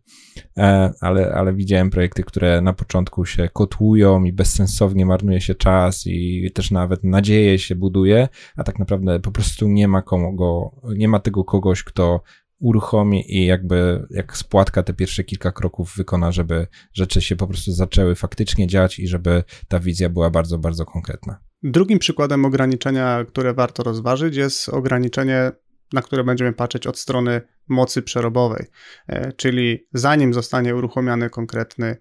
e, 0.58 0.92
ale, 1.00 1.32
ale 1.35 1.54
widziałem 1.54 1.90
projekty, 1.90 2.24
które 2.24 2.61
na 2.61 2.72
początku 2.72 3.24
się 3.24 3.48
kotłują 3.52 4.24
i 4.24 4.32
bezsensownie 4.32 5.06
marnuje 5.06 5.40
się 5.40 5.54
czas 5.54 6.06
i 6.06 6.50
też 6.54 6.70
nawet 6.70 7.04
nadzieję 7.04 7.58
się 7.58 7.74
buduje, 7.74 8.28
a 8.56 8.64
tak 8.64 8.78
naprawdę 8.78 9.20
po 9.20 9.32
prostu 9.32 9.68
nie 9.68 9.88
ma 9.88 10.02
kogo, 10.02 10.70
nie 10.96 11.08
ma 11.08 11.18
tego 11.18 11.44
kogoś, 11.44 11.82
kto 11.82 12.22
uruchomi 12.58 13.37
i 13.37 13.46
jakby 13.46 14.06
jak 14.11 14.37
spłatka 14.37 14.82
te 14.82 14.94
pierwsze 14.94 15.24
kilka 15.24 15.52
kroków 15.52 15.94
wykona, 15.96 16.32
żeby 16.32 16.66
rzeczy 16.92 17.20
się 17.20 17.37
po 17.37 17.46
prostu 17.46 17.72
zaczęły 17.72 18.14
faktycznie 18.14 18.66
dziać 18.66 18.98
i 18.98 19.08
żeby 19.08 19.44
ta 19.68 19.80
wizja 19.80 20.08
była 20.08 20.30
bardzo, 20.30 20.58
bardzo 20.58 20.85
konkretna. 20.85 21.38
Drugim 21.62 21.98
przykładem 21.98 22.44
ograniczenia, 22.44 23.24
które 23.28 23.54
warto 23.54 23.82
rozważyć, 23.82 24.37
jest 24.37 24.68
ograniczenie 24.68 25.52
na 25.92 26.02
które 26.02 26.24
będziemy 26.24 26.52
patrzeć 26.52 26.87
od 26.87 26.98
strony 26.98 27.40
mocy 27.68 28.03
przerobowej. 28.03 28.66
E, 29.07 29.33
czyli 29.33 29.87
zanim 29.92 30.35
zostanie 30.35 30.77
uruchomiony 30.77 31.31
konkretny 31.31 31.96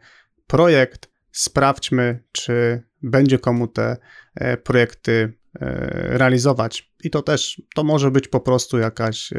projekt, 0.47 1.10
sprawdźmy, 1.32 2.24
czy 2.32 2.84
będzie 3.02 3.39
komu 3.39 3.67
te 3.67 3.97
e, 4.36 4.58
projekty 4.58 5.34
realizować. 5.59 6.91
I 7.03 7.09
to 7.09 7.21
też, 7.21 7.61
to 7.75 7.83
może 7.83 8.11
być 8.11 8.27
po 8.27 8.39
prostu 8.39 8.77
jakaś 8.77 9.29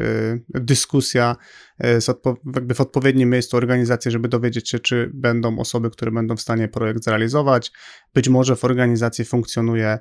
dyskusja 0.49 1.35
jakby 2.55 2.73
w 2.73 2.81
odpowiednim 2.81 3.29
miejscu 3.29 3.57
organizacji, 3.57 4.11
żeby 4.11 4.27
dowiedzieć 4.27 4.69
się, 4.69 4.79
czy 4.79 5.11
będą 5.13 5.59
osoby, 5.59 5.89
które 5.89 6.11
będą 6.11 6.35
w 6.35 6.41
stanie 6.41 6.67
projekt 6.67 7.03
zrealizować. 7.03 7.71
Być 8.13 8.29
może 8.29 8.55
w 8.55 8.63
organizacji 8.63 9.25
funkcjonuje 9.25 9.99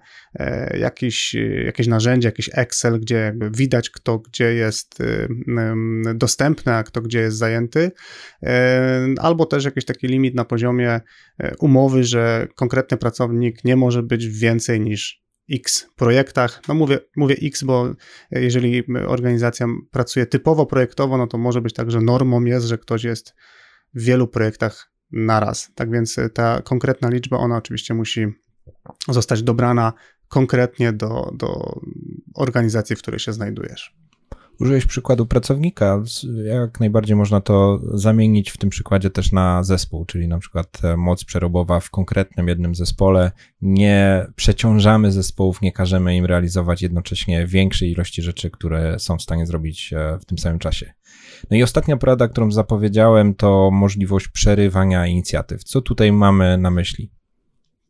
jakiś, 0.79 1.37
jakieś 1.65 1.87
narzędzie, 1.87 2.29
jakiś 2.29 2.51
Excel, 2.53 3.01
gdzie 3.01 3.17
jakby 3.17 3.51
widać, 3.51 3.91
kto 3.91 4.19
gdzie 4.19 4.55
jest 4.55 4.99
dostępny, 6.15 6.75
a 6.75 6.83
kto 6.83 7.03
gdzie 7.03 7.21
jest 7.21 7.37
zajęty, 7.37 7.91
albo 9.19 9.47
też 9.47 9.65
jakiś 9.65 9.85
taki 9.85 10.07
limit 10.07 10.35
na 10.35 10.45
poziomie 10.45 11.01
umowy, 11.59 12.05
że 12.05 12.49
konkretny 12.55 12.97
pracownik 12.97 13.65
nie 13.65 13.77
może 13.77 14.03
być 14.03 14.27
więcej 14.27 14.81
niż 14.81 15.22
X 15.51 15.87
projektach. 15.97 16.63
No 16.69 16.75
mówię, 16.75 16.99
mówię 17.17 17.37
X, 17.43 17.63
bo 17.63 17.95
jeżeli 18.31 18.85
organizacja 19.07 19.67
pracuje 19.91 20.27
typowo 20.27 20.67
projektowo, 20.67 21.17
no 21.17 21.27
to 21.27 21.39
może 21.39 21.61
być 21.61 21.75
tak, 21.75 21.91
że 21.91 22.01
normą 22.01 22.45
jest, 22.45 22.67
że 22.67 22.79
ktoś 22.79 23.05
jest 23.05 23.35
w 23.95 24.03
wielu 24.03 24.29
projektach 24.29 24.93
naraz. 25.11 25.71
Tak 25.75 25.91
więc 25.91 26.17
ta 26.35 26.63
konkretna 26.63 27.09
liczba, 27.09 27.37
ona 27.37 27.57
oczywiście 27.57 27.95
musi 27.95 28.27
zostać 29.09 29.43
dobrana 29.43 29.93
konkretnie 30.29 30.93
do, 30.93 31.31
do 31.35 31.81
organizacji, 32.35 32.97
w 32.97 33.03
której 33.03 33.21
się 33.21 33.33
znajdujesz. 33.33 34.02
Użyłeś 34.61 34.87
przykładu 34.87 35.27
pracownika. 35.27 36.03
Jak 36.45 36.81
najbardziej 36.81 37.17
można 37.17 37.41
to 37.41 37.81
zamienić 37.95 38.51
w 38.51 38.57
tym 38.57 38.71
przykładzie 38.71 39.11
też 39.11 39.33
na 39.33 39.63
zespół, 39.63 40.05
czyli 40.05 40.29
na 40.29 40.39
przykład 40.39 40.81
e, 40.85 40.97
moc 40.97 41.25
przerobowa 41.25 41.81
w 41.81 41.91
konkretnym 41.91 42.49
jednym 42.49 42.75
zespole. 42.75 43.33
Nie 43.63 44.27
przeciążamy 44.37 45.13
zespołów, 45.13 45.63
nie 45.63 45.73
każemy 45.73 46.17
im 46.17 46.27
realizować 46.27 46.83
jednocześnie 46.83 47.47
większej 47.47 47.91
ilości 47.93 48.23
rzeczy, 48.23 48.51
które 48.51 48.99
są 48.99 49.19
w 49.19 49.23
stanie 49.23 49.47
zrobić 49.47 49.93
e, 49.93 50.19
w 50.19 50.25
tym 50.25 50.39
samym 50.39 50.59
czasie. 50.59 50.93
No 51.51 51.57
i 51.57 51.63
ostatnia 51.63 51.97
porada, 51.97 52.29
którą 52.29 52.51
zapowiedziałem, 52.51 53.35
to 53.35 53.71
możliwość 53.71 54.29
przerywania 54.29 55.07
inicjatyw. 55.07 55.65
Co 55.65 55.81
tutaj 55.81 56.13
mamy 56.13 56.59
na 56.59 56.71
myśli? 56.71 57.11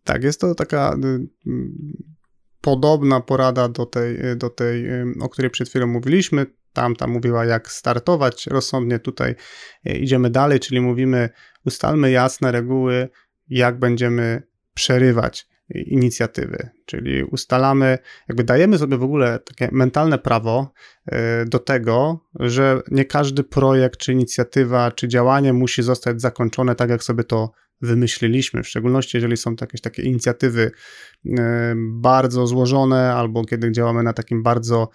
Tak, 0.05 0.25
jest 0.25 0.41
to 0.41 0.55
taka 0.55 0.97
y, 1.05 1.51
podobna 2.63 3.21
porada 3.21 3.69
do 3.69 3.87
tej, 3.87 4.19
do 4.37 4.51
tej, 4.51 4.87
o 5.21 5.29
której 5.29 5.51
przed 5.51 5.69
chwilą 5.69 5.87
mówiliśmy. 5.87 6.47
Tamta 6.73 7.07
mówiła, 7.07 7.45
jak 7.45 7.73
startować 7.73 8.47
rozsądnie. 8.47 8.99
Tutaj 8.99 9.35
e, 9.87 9.97
idziemy 9.97 10.31
dalej, 10.31 10.61
czyli 10.61 10.81
mówimy, 10.81 11.29
ustalmy 11.67 12.11
jasne 12.11 12.53
reguły, 12.53 13.09
jak 13.49 13.79
będziemy 13.79 14.43
przerywać 14.75 15.49
inicjatywy, 15.75 16.69
czyli 16.87 17.25
ustalamy, 17.25 17.99
jakby 18.29 18.45
dajemy 18.45 18.79
sobie 18.79 18.97
w 18.97 19.03
ogóle 19.03 19.39
takie 19.39 19.69
mentalne 19.73 20.19
prawo 20.19 20.73
e, 21.07 21.45
do 21.45 21.59
tego, 21.59 22.21
że 22.41 22.81
nie 22.91 23.05
każdy 23.05 23.45
projekt, 23.45 24.01
czy 24.01 24.13
inicjatywa, 24.13 24.91
czy 24.91 25.09
działanie 25.09 25.53
musi 25.53 25.83
zostać 25.83 26.21
zakończone 26.21 26.75
tak, 26.75 26.91
jak 26.91 27.05
sobie 27.05 27.25
to 27.25 27.51
wymyśliliśmy, 27.83 28.63
w 28.63 28.69
szczególności 28.69 29.17
jeżeli 29.17 29.37
są 29.37 29.55
jakieś 29.61 29.81
takie 29.81 30.03
inicjatywy 30.03 30.71
e, 31.39 31.75
bardzo 31.77 32.47
złożone, 32.47 33.13
albo 33.13 33.45
kiedy 33.45 33.73
działamy 33.73 34.03
na 34.03 34.13
takim 34.13 34.43
bardzo 34.43 34.91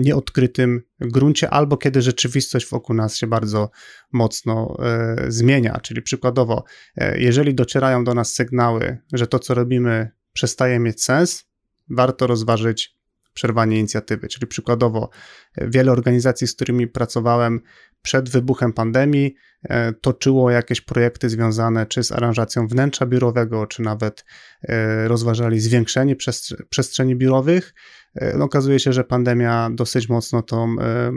nieodkrytym 0.00 0.82
gruncie, 1.00 1.50
albo 1.50 1.76
kiedy 1.76 2.02
rzeczywistość 2.02 2.66
wokół 2.66 2.96
nas 2.96 3.16
się 3.16 3.26
bardzo 3.26 3.70
mocno 4.12 4.76
e, 4.82 5.16
zmienia. 5.28 5.80
Czyli 5.82 6.02
przykładowo, 6.02 6.64
e, 6.96 7.20
jeżeli 7.20 7.54
docierają 7.54 8.04
do 8.04 8.14
nas 8.14 8.34
sygnały, 8.34 8.98
że 9.12 9.26
to, 9.26 9.38
co 9.38 9.54
robimy, 9.54 10.10
przestaje 10.32 10.78
mieć 10.78 11.04
sens, 11.04 11.44
warto 11.90 12.26
rozważyć 12.26 12.99
przerwanie 13.34 13.78
inicjatywy. 13.78 14.28
Czyli 14.28 14.46
przykładowo, 14.46 15.10
wiele 15.56 15.92
organizacji, 15.92 16.46
z 16.46 16.54
którymi 16.54 16.86
pracowałem, 16.86 17.60
przed 18.02 18.28
wybuchem 18.28 18.72
pandemii 18.72 19.34
e, 19.62 19.92
toczyło 19.92 20.50
jakieś 20.50 20.80
projekty 20.80 21.28
związane 21.28 21.86
czy 21.86 22.04
z 22.04 22.12
aranżacją 22.12 22.66
wnętrza 22.66 23.06
biurowego, 23.06 23.66
czy 23.66 23.82
nawet 23.82 24.24
e, 24.62 25.08
rozważali 25.08 25.60
zwiększenie 25.60 26.16
przestrzeni 26.70 27.16
biurowych. 27.16 27.74
E, 28.14 28.38
no, 28.38 28.44
okazuje 28.44 28.78
się, 28.78 28.92
że 28.92 29.04
pandemia 29.04 29.70
dosyć 29.72 30.08
mocno 30.08 30.42
tą 30.42 30.76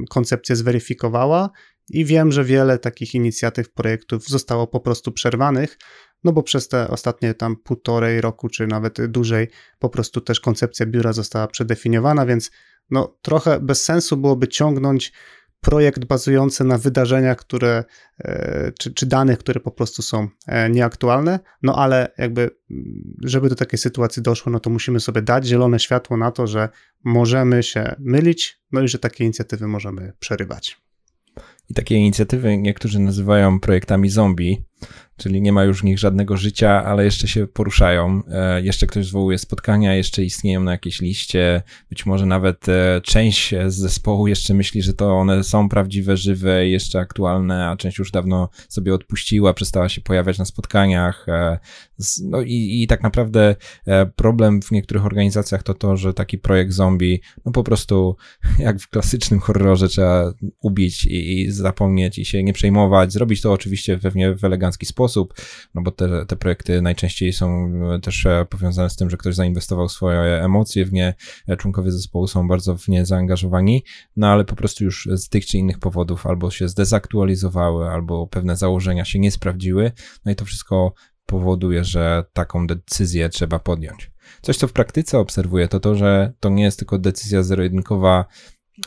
koncepcję 0.10 0.56
zweryfikowała 0.56 1.50
i 1.90 2.06
wiem, 2.06 2.32
że 2.32 2.44
wiele 2.44 2.80
takich 2.80 3.16
inicjatyw, 3.16 3.74
projektów 3.74 4.28
zostało 4.28 4.68
po 4.68 4.80
prostu 4.80 5.12
przerwanych, 5.12 5.78
no 6.24 6.32
bo 6.32 6.44
przez 6.44 6.68
te 6.68 6.88
ostatnie 6.88 7.34
tam 7.34 7.56
półtorej 7.56 8.22
roku, 8.22 8.50
czy 8.50 8.68
nawet 8.68 9.06
dłużej, 9.06 9.48
po 9.80 9.90
prostu 9.90 10.22
też 10.22 10.40
koncepcja 10.40 10.86
biura 10.86 11.14
została 11.14 11.48
przedefiniowana, 11.48 12.26
więc 12.26 12.52
no 12.90 13.18
trochę 13.22 13.60
bez 13.60 13.84
sensu 13.84 14.18
byłoby 14.18 14.48
ciągnąć 14.48 15.14
projekt 15.64 16.06
bazujący 16.06 16.64
na 16.64 16.78
wydarzeniach, 16.78 17.38
które, 17.38 17.84
e, 18.20 18.72
czy, 18.80 18.94
czy 18.94 19.06
danych, 19.06 19.40
które 19.40 19.60
po 19.60 19.72
prostu 19.72 20.02
są 20.02 20.28
e, 20.48 20.70
nieaktualne, 20.70 21.40
no 21.62 21.76
ale 21.76 22.12
jakby, 22.18 22.50
żeby 23.24 23.50
do 23.50 23.56
takiej 23.56 23.80
sytuacji 23.80 24.22
doszło, 24.22 24.52
no 24.52 24.60
to 24.60 24.70
musimy 24.70 25.00
sobie 25.00 25.22
dać 25.22 25.46
zielone 25.46 25.80
światło 25.80 26.18
na 26.18 26.32
to, 26.32 26.48
że 26.48 26.70
możemy 27.04 27.64
się 27.64 27.96
mylić, 28.00 28.60
no 28.72 28.82
i 28.82 28.88
że 28.88 29.00
takie 29.00 29.24
inicjatywy 29.24 29.68
możemy 29.68 30.14
przerywać. 30.20 30.84
I 31.70 31.74
takie 31.74 31.96
inicjatywy 31.96 32.58
niektórzy 32.58 33.00
nazywają 33.00 33.60
projektami 33.60 34.10
zombie, 34.10 34.66
czyli 35.18 35.42
nie 35.42 35.52
ma 35.52 35.64
już 35.64 35.82
w 35.82 35.84
nich 35.84 36.00
żadnego 36.00 36.38
życia, 36.38 36.86
ale 36.86 37.06
jeszcze 37.06 37.28
się 37.28 37.48
poruszają. 37.48 38.22
E, 38.32 38.62
jeszcze 38.62 38.88
ktoś 38.88 39.06
zwołuje 39.06 39.38
spotkania, 39.38 39.96
jeszcze 39.96 40.24
istnieją 40.24 40.64
na 40.64 40.72
jakiejś 40.72 41.02
liście. 41.02 41.62
Być 41.90 42.06
może 42.06 42.26
nawet 42.26 42.70
e, 42.70 43.02
część 43.04 43.56
z 43.68 43.76
zespołu 43.76 44.28
jeszcze 44.28 44.54
myśli, 44.54 44.82
że 44.82 44.94
to 44.94 45.14
one 45.14 45.44
są 45.44 45.70
prawdziwe, 45.70 46.18
żywe, 46.18 46.68
jeszcze 46.68 47.00
aktualne, 47.00 47.70
a 47.70 47.78
część 47.78 47.98
już 47.98 48.12
dawno 48.12 48.50
sobie 48.70 48.94
odpuściła, 48.94 49.54
przestała 49.54 49.90
się 49.90 50.02
pojawiać 50.02 50.38
na 50.38 50.46
spotkaniach. 50.46 51.26
E, 51.30 51.60
no 52.24 52.42
i, 52.42 52.82
i 52.84 52.88
tak 52.88 53.04
naprawdę 53.04 53.56
problem 54.16 54.62
w 54.62 54.72
niektórych 54.72 55.06
organizacjach 55.06 55.64
to 55.64 55.74
to, 55.74 55.98
że 55.98 56.14
taki 56.14 56.38
projekt 56.38 56.72
zombie, 56.72 57.22
no 57.46 57.52
po 57.52 57.64
prostu 57.64 58.16
jak 58.60 58.80
w 58.80 58.90
klasycznym 58.90 59.40
horrorze 59.40 59.88
trzeba 59.88 60.34
ubić 60.62 61.06
i, 61.06 61.42
i 61.42 61.52
zapomnieć 61.52 62.20
i 62.20 62.26
się 62.26 62.44
nie 62.44 62.54
przejmować. 62.54 63.14
Zrobić 63.14 63.42
to 63.42 63.54
oczywiście 63.54 63.98
pewnie 63.98 64.36
w 64.36 64.44
elegancki 64.44 64.86
sposób 64.86 65.03
sposób, 65.04 65.34
no 65.74 65.82
bo 65.82 65.92
te, 65.92 66.26
te 66.26 66.36
projekty 66.36 66.82
najczęściej 66.82 67.34
są 67.34 67.72
e, 67.96 68.00
też 68.00 68.26
e, 68.26 68.46
powiązane 68.50 68.90
z 68.90 68.96
tym, 68.96 69.10
że 69.10 69.18
ktoś 69.18 69.36
zainwestował 69.36 69.90
swoje 69.90 70.20
emocje 70.20 70.86
w 70.86 70.94
nie, 70.94 71.14
e, 71.48 71.58
członkowie 71.58 71.92
zespołu 71.92 72.28
są 72.28 72.48
bardzo 72.48 72.78
w 72.78 72.88
nie 72.88 73.06
zaangażowani, 73.06 73.84
no 74.16 74.28
ale 74.28 74.46
po 74.46 74.56
prostu 74.56 74.84
już 74.84 75.10
z 75.12 75.30
tych 75.30 75.46
czy 75.46 75.58
innych 75.58 75.80
powodów 75.80 76.28
albo 76.28 76.52
się 76.52 76.68
zdezaktualizowały, 76.68 77.90
albo 77.90 78.28
pewne 78.28 78.56
założenia 78.56 79.06
się 79.06 79.20
nie 79.20 79.32
sprawdziły, 79.32 79.92
no 80.26 80.32
i 80.32 80.36
to 80.36 80.46
wszystko 80.46 80.94
powoduje, 81.26 81.84
że 81.84 82.26
taką 82.34 82.68
decyzję 82.68 83.30
trzeba 83.30 83.60
podjąć. 83.60 84.12
Coś, 84.42 84.58
co 84.58 84.68
w 84.68 84.74
praktyce 84.74 85.20
obserwuję, 85.20 85.68
to 85.68 85.80
to, 85.80 85.96
że 85.96 86.34
to 86.40 86.50
nie 86.50 86.64
jest 86.64 86.80
tylko 86.80 87.00
decyzja 87.00 87.44
zero-jedynkowa, 87.44 88.26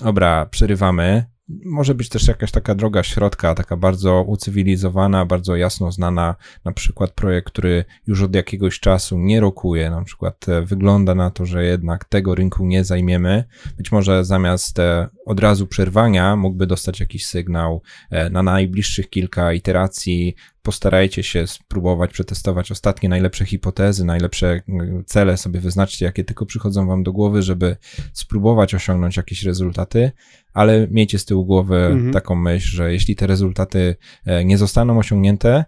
dobra, 0.03 0.47
przerywamy, 0.47 1.25
może 1.49 1.95
być 1.95 2.09
też 2.09 2.29
jakaś 2.29 2.51
taka 2.51 2.75
droga 2.75 3.03
środka, 3.03 3.55
taka 3.55 3.77
bardzo 3.77 4.23
ucywilizowana, 4.23 5.27
bardzo 5.27 5.57
jasno 5.57 5.93
znana, 5.93 6.35
na 6.65 6.73
przykład 6.73 7.11
projekt, 7.11 7.47
który 7.47 7.85
już 8.07 8.23
od 8.23 8.35
jakiegoś 8.35 8.81
czasu 8.81 9.19
nie 9.19 9.41
rokuje, 9.41 9.91
na 9.91 10.05
przykład 10.05 10.49
e, 10.49 10.63
wygląda 10.63 11.15
na 11.15 11.31
to, 11.31 11.47
że 11.47 11.65
jednak 11.65 12.05
tego 12.05 12.35
rynku 12.35 12.67
nie 12.67 12.85
zajmiemy. 12.85 13.45
Być 13.77 13.93
może 13.93 14.25
zamiast 14.25 14.79
e, 14.79 15.09
od 15.27 15.41
razu 15.41 15.67
przerwania 15.67 16.37
mógłby 16.37 16.67
dostać 16.67 17.01
jakiś 17.01 17.27
sygnał 17.27 17.83
e, 18.11 18.31
na 18.31 18.43
najbliższych 18.43 19.11
kilka 19.11 19.53
iteracji, 19.53 20.35
postarajcie 20.67 21.23
się 21.23 21.47
spróbować 21.47 22.13
przetestować 22.13 22.71
ostatnie 22.71 23.09
najlepsze 23.09 23.45
hipotezy, 23.45 24.05
najlepsze 24.05 24.63
mm, 24.69 25.05
cele 25.07 25.37
sobie 25.37 25.61
wyznaczcie, 25.61 26.05
jakie 26.05 26.25
tylko 26.25 26.47
przychodzą 26.47 26.87
wam 26.87 27.03
do 27.03 27.13
głowy, 27.13 27.43
żeby 27.43 27.77
spróbować 28.13 28.75
osiągnąć 28.75 29.17
jakieś 29.17 29.43
rezultaty, 29.43 30.13
ale 30.53 30.89
miejcie 30.91 31.19
z 31.19 31.25
tyłu 31.25 31.45
głowy 31.45 31.77
mhm. 31.77 32.13
taką 32.13 32.35
myśl, 32.35 32.77
że 32.77 32.93
jeśli 32.93 33.17
te 33.17 33.27
rezultaty 33.27 33.97
e, 34.25 34.45
nie 34.45 34.59
zostaną 34.59 34.99
osiągnięte, 34.99 35.65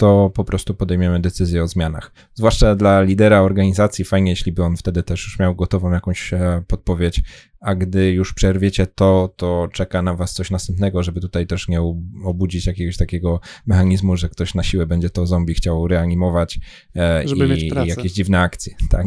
to 0.00 0.30
po 0.34 0.44
prostu 0.44 0.74
podejmiemy 0.74 1.20
decyzję 1.20 1.62
o 1.62 1.68
zmianach. 1.68 2.12
Zwłaszcza 2.34 2.74
dla 2.74 3.02
lidera 3.02 3.40
organizacji 3.40 4.04
fajnie, 4.04 4.30
jeśli 4.30 4.52
by 4.52 4.64
on 4.64 4.76
wtedy 4.76 5.02
też 5.02 5.24
już 5.24 5.38
miał 5.38 5.54
gotową 5.54 5.90
jakąś 5.90 6.32
e, 6.32 6.62
podpowiedź, 6.66 7.22
a 7.60 7.74
gdy 7.74 8.10
już 8.10 8.34
przerwiecie 8.34 8.86
to, 8.86 9.34
to 9.36 9.68
czeka 9.72 10.02
na 10.02 10.14
was 10.14 10.32
coś 10.32 10.50
następnego, 10.50 11.02
żeby 11.02 11.20
tutaj 11.20 11.46
też 11.46 11.68
nie 11.68 11.80
obudzić 12.24 12.66
jakiegoś 12.66 12.96
takiego 12.96 13.40
mechanizmu, 13.66 14.16
że 14.16 14.28
ktoś 14.28 14.54
na 14.54 14.62
siłę 14.62 14.86
będzie 14.86 15.10
to 15.10 15.26
zombie 15.26 15.54
chciał 15.54 15.88
reanimować 15.88 16.58
e, 16.96 17.22
żeby 17.28 17.56
i, 17.56 17.68
i 17.68 17.86
jakieś 17.86 18.12
dziwne 18.12 18.40
akcje, 18.40 18.74
tak? 18.90 19.06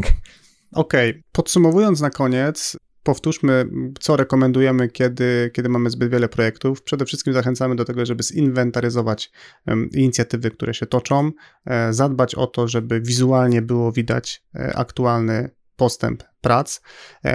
Okej, 0.71 1.09
okay. 1.09 1.23
podsumowując 1.31 2.01
na 2.01 2.09
koniec, 2.09 2.77
Powtórzmy, 3.03 3.65
co 3.99 4.17
rekomendujemy, 4.17 4.89
kiedy, 4.89 5.51
kiedy 5.53 5.69
mamy 5.69 5.89
zbyt 5.89 6.11
wiele 6.11 6.29
projektów. 6.29 6.83
Przede 6.83 7.05
wszystkim 7.05 7.33
zachęcamy 7.33 7.75
do 7.75 7.85
tego, 7.85 8.05
żeby 8.05 8.23
zinwentaryzować 8.23 9.31
inicjatywy, 9.91 10.51
które 10.51 10.73
się 10.73 10.85
toczą, 10.85 11.31
e, 11.65 11.93
zadbać 11.93 12.35
o 12.35 12.47
to, 12.47 12.67
żeby 12.67 13.01
wizualnie 13.01 13.61
było 13.61 13.91
widać 13.91 14.43
e, 14.55 14.75
aktualny 14.75 15.49
postęp 15.75 16.23
prac. 16.41 16.81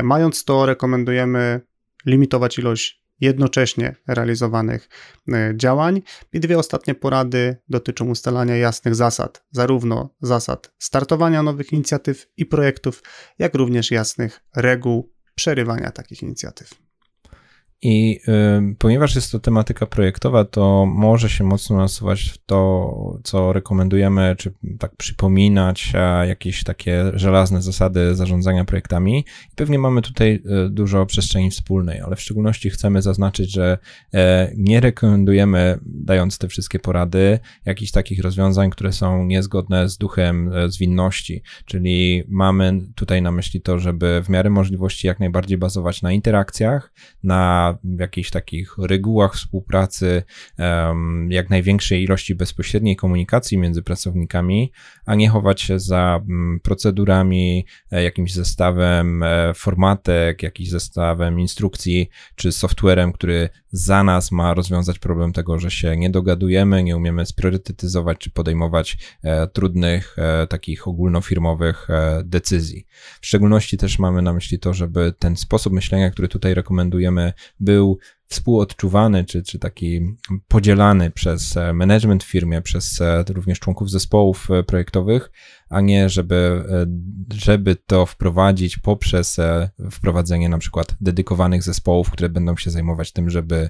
Mając 0.02 0.44
to, 0.44 0.66
rekomendujemy 0.66 1.60
limitować 2.06 2.58
ilość 2.58 2.98
jednocześnie 3.20 3.96
realizowanych 4.06 4.88
e, 5.28 5.52
działań. 5.56 6.02
I 6.32 6.40
dwie 6.40 6.58
ostatnie 6.58 6.94
porady 6.94 7.56
dotyczą 7.68 8.08
ustalania 8.08 8.56
jasnych 8.56 8.94
zasad, 8.94 9.44
zarówno 9.50 10.14
zasad 10.20 10.72
startowania 10.78 11.42
nowych 11.42 11.72
inicjatyw 11.72 12.26
i 12.36 12.46
projektów, 12.46 13.02
jak 13.38 13.54
również 13.54 13.90
jasnych 13.90 14.40
reguł 14.56 15.12
przerywania 15.38 15.90
takich 15.90 16.22
inicjatyw. 16.22 16.87
I 17.82 18.20
y, 18.28 18.76
ponieważ 18.78 19.14
jest 19.14 19.32
to 19.32 19.40
tematyka 19.40 19.86
projektowa, 19.86 20.44
to 20.44 20.86
może 20.86 21.28
się 21.28 21.44
mocno 21.44 21.76
nasuwać 21.76 22.22
w 22.22 22.38
to, 22.46 23.20
co 23.24 23.52
rekomendujemy, 23.52 24.34
czy 24.38 24.52
tak 24.78 24.96
przypominać 24.96 25.92
jakieś 26.28 26.64
takie 26.64 27.04
żelazne 27.14 27.62
zasady 27.62 28.14
zarządzania 28.14 28.64
projektami. 28.64 29.18
I 29.52 29.54
pewnie 29.56 29.78
mamy 29.78 30.02
tutaj 30.02 30.42
y, 30.66 30.70
dużo 30.70 31.06
przestrzeni 31.06 31.50
wspólnej, 31.50 32.00
ale 32.00 32.16
w 32.16 32.20
szczególności 32.20 32.70
chcemy 32.70 33.02
zaznaczyć, 33.02 33.52
że 33.52 33.78
y, 34.14 34.18
nie 34.56 34.80
rekomendujemy, 34.80 35.78
dając 35.82 36.38
te 36.38 36.48
wszystkie 36.48 36.78
porady, 36.78 37.38
jakichś 37.64 37.90
takich 37.92 38.22
rozwiązań, 38.22 38.70
które 38.70 38.92
są 38.92 39.24
niezgodne 39.24 39.88
z 39.88 39.98
duchem 39.98 40.52
e, 40.52 40.70
zwinności. 40.70 41.42
Czyli 41.64 42.24
mamy 42.28 42.80
tutaj 42.94 43.22
na 43.22 43.32
myśli 43.32 43.60
to, 43.60 43.78
żeby 43.78 44.22
w 44.24 44.28
miarę 44.28 44.50
możliwości 44.50 45.06
jak 45.06 45.20
najbardziej 45.20 45.58
bazować 45.58 46.02
na 46.02 46.12
interakcjach, 46.12 46.92
na 47.22 47.67
w 47.84 48.00
jakichś 48.00 48.30
takich 48.30 48.78
regułach 48.78 49.34
współpracy, 49.34 50.22
jak 51.28 51.50
największej 51.50 52.02
ilości 52.02 52.34
bezpośredniej 52.34 52.96
komunikacji 52.96 53.58
między 53.58 53.82
pracownikami, 53.82 54.72
a 55.06 55.14
nie 55.14 55.28
chować 55.28 55.60
się 55.60 55.78
za 55.78 56.20
mm, 56.28 56.60
procedurami, 56.60 57.66
e, 57.92 58.02
jakimś 58.02 58.32
zestawem 58.32 59.22
e, 59.22 59.54
formatek, 59.54 60.42
jakimś 60.42 60.70
zestawem 60.70 61.40
instrukcji, 61.40 62.08
czy 62.34 62.52
softwarem, 62.52 63.12
który 63.12 63.48
za 63.70 64.04
nas 64.04 64.32
ma 64.32 64.54
rozwiązać 64.54 64.98
problem 64.98 65.32
tego, 65.32 65.58
że 65.58 65.70
się 65.70 65.96
nie 65.96 66.10
dogadujemy, 66.10 66.82
nie 66.82 66.96
umiemy 66.96 67.26
spriorytetyzować 67.26 68.18
czy 68.18 68.30
podejmować 68.30 68.98
e, 69.22 69.46
trudnych, 69.46 70.16
takich 70.48 70.88
ogólnofirmowych 70.88 71.88
decyzji. 72.24 72.86
W 73.20 73.26
szczególności 73.26 73.76
też 73.76 73.98
mamy 73.98 74.22
na 74.22 74.32
myśli 74.32 74.58
to, 74.58 74.74
żeby 74.74 75.14
ten 75.18 75.36
sposób 75.36 75.72
myślenia, 75.72 76.10
który 76.10 76.28
tutaj 76.28 76.54
rekomendujemy, 76.54 77.32
był 77.60 77.98
współodczuwany, 78.28 79.24
czy, 79.24 79.42
czy 79.42 79.58
taki 79.58 80.00
podzielany 80.48 81.10
przez 81.10 81.56
e, 81.56 81.72
management 81.72 82.24
w 82.24 82.30
firmie, 82.30 82.62
przez 82.62 83.00
e, 83.00 83.24
również 83.28 83.60
członków 83.60 83.90
zespołów 83.90 84.50
e, 84.50 84.62
projektowych, 84.62 85.30
a 85.68 85.80
nie 85.80 86.08
żeby, 86.08 86.64
żeby 87.32 87.76
to 87.76 88.06
wprowadzić 88.06 88.78
poprzez 88.78 89.36
wprowadzenie 89.90 90.48
na 90.48 90.58
przykład 90.58 90.94
dedykowanych 91.00 91.62
zespołów, 91.62 92.10
które 92.10 92.28
będą 92.28 92.56
się 92.56 92.70
zajmować 92.70 93.12
tym, 93.12 93.30
żeby 93.30 93.68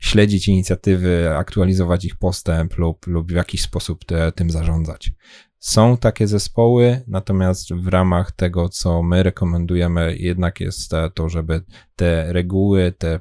śledzić 0.00 0.48
inicjatywy, 0.48 1.36
aktualizować 1.36 2.04
ich 2.04 2.16
postęp 2.16 2.78
lub, 2.78 3.06
lub 3.06 3.32
w 3.32 3.34
jakiś 3.34 3.62
sposób 3.62 4.04
tym 4.34 4.50
zarządzać. 4.50 5.12
Są 5.64 5.96
takie 5.96 6.26
zespoły, 6.26 7.00
natomiast 7.06 7.74
w 7.74 7.88
ramach 7.88 8.32
tego, 8.32 8.68
co 8.68 9.02
my 9.02 9.22
rekomendujemy, 9.22 10.16
jednak 10.16 10.60
jest 10.60 10.92
to, 11.14 11.28
żeby 11.28 11.62
te 11.96 12.32
reguły, 12.32 12.92
te 12.98 13.20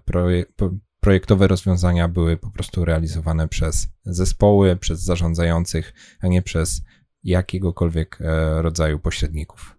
projektowe 0.99 1.47
rozwiązania 1.47 2.08
były 2.08 2.38
po 2.38 2.51
prostu 2.51 2.86
realizowane 2.86 3.47
przez 3.47 3.88
zespoły, 4.06 4.75
przez 4.75 5.01
zarządzających, 5.01 5.93
a 6.21 6.27
nie 6.27 6.41
przez 6.41 6.82
jakiegokolwiek 7.23 8.19
e, 8.21 8.62
rodzaju 8.62 8.99
pośredników. 8.99 9.75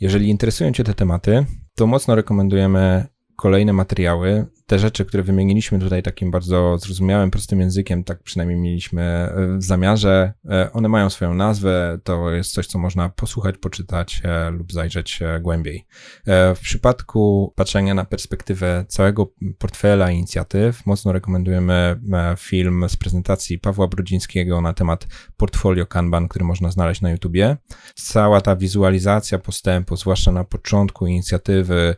Jeżeli 0.00 0.28
interesują 0.28 0.72
Cię 0.72 0.84
te 0.84 0.94
tematy, 0.94 1.46
to 1.74 1.86
mocno 1.86 2.14
rekomendujemy 2.14 3.06
kolejne 3.36 3.72
materiały 3.72 4.46
te 4.66 4.78
rzeczy, 4.78 5.04
które 5.04 5.22
wymieniliśmy 5.22 5.78
tutaj 5.78 6.02
takim 6.02 6.30
bardzo 6.30 6.78
zrozumiałym, 6.78 7.30
prostym 7.30 7.60
językiem, 7.60 8.04
tak 8.04 8.22
przynajmniej 8.22 8.58
mieliśmy 8.58 9.02
e, 9.02 9.58
w 9.58 9.62
zamiarze, 9.62 10.32
e, 10.50 10.72
one 10.72 10.88
mają 10.88 11.10
swoją 11.10 11.34
nazwę, 11.34 11.98
to 12.04 12.30
jest 12.30 12.52
coś, 12.52 12.66
co 12.66 12.78
można 12.78 13.08
posłuchać, 13.08 13.58
poczytać 13.58 14.22
e, 14.24 14.50
lub 14.50 14.72
zajrzeć 14.72 15.20
głębiej. 15.40 15.86
W 16.26 16.58
przypadku 16.62 17.52
patrzenia 17.56 17.94
na 17.94 18.04
perspektywę 18.04 18.84
całego 18.88 19.32
portfela 19.58 20.10
inicjatyw, 20.10 20.86
mocno 20.86 21.12
rekomendujemy 21.12 22.00
film 22.38 22.84
z 22.88 22.96
prezentacji 22.96 23.58
Pawła 23.58 23.88
Brudzińskiego 23.88 24.60
na 24.60 24.72
temat 24.72 25.06
portfolio 25.36 25.86
Kanban, 25.86 26.28
który 26.28 26.44
można 26.44 26.70
znaleźć 26.70 27.00
na 27.00 27.10
YouTubie. 27.10 27.56
Cała 27.94 28.40
ta 28.40 28.56
wizualizacja 28.56 29.38
postępu, 29.38 29.96
zwłaszcza 29.96 30.32
na 30.32 30.44
początku 30.44 31.06
inicjatywy, 31.06 31.94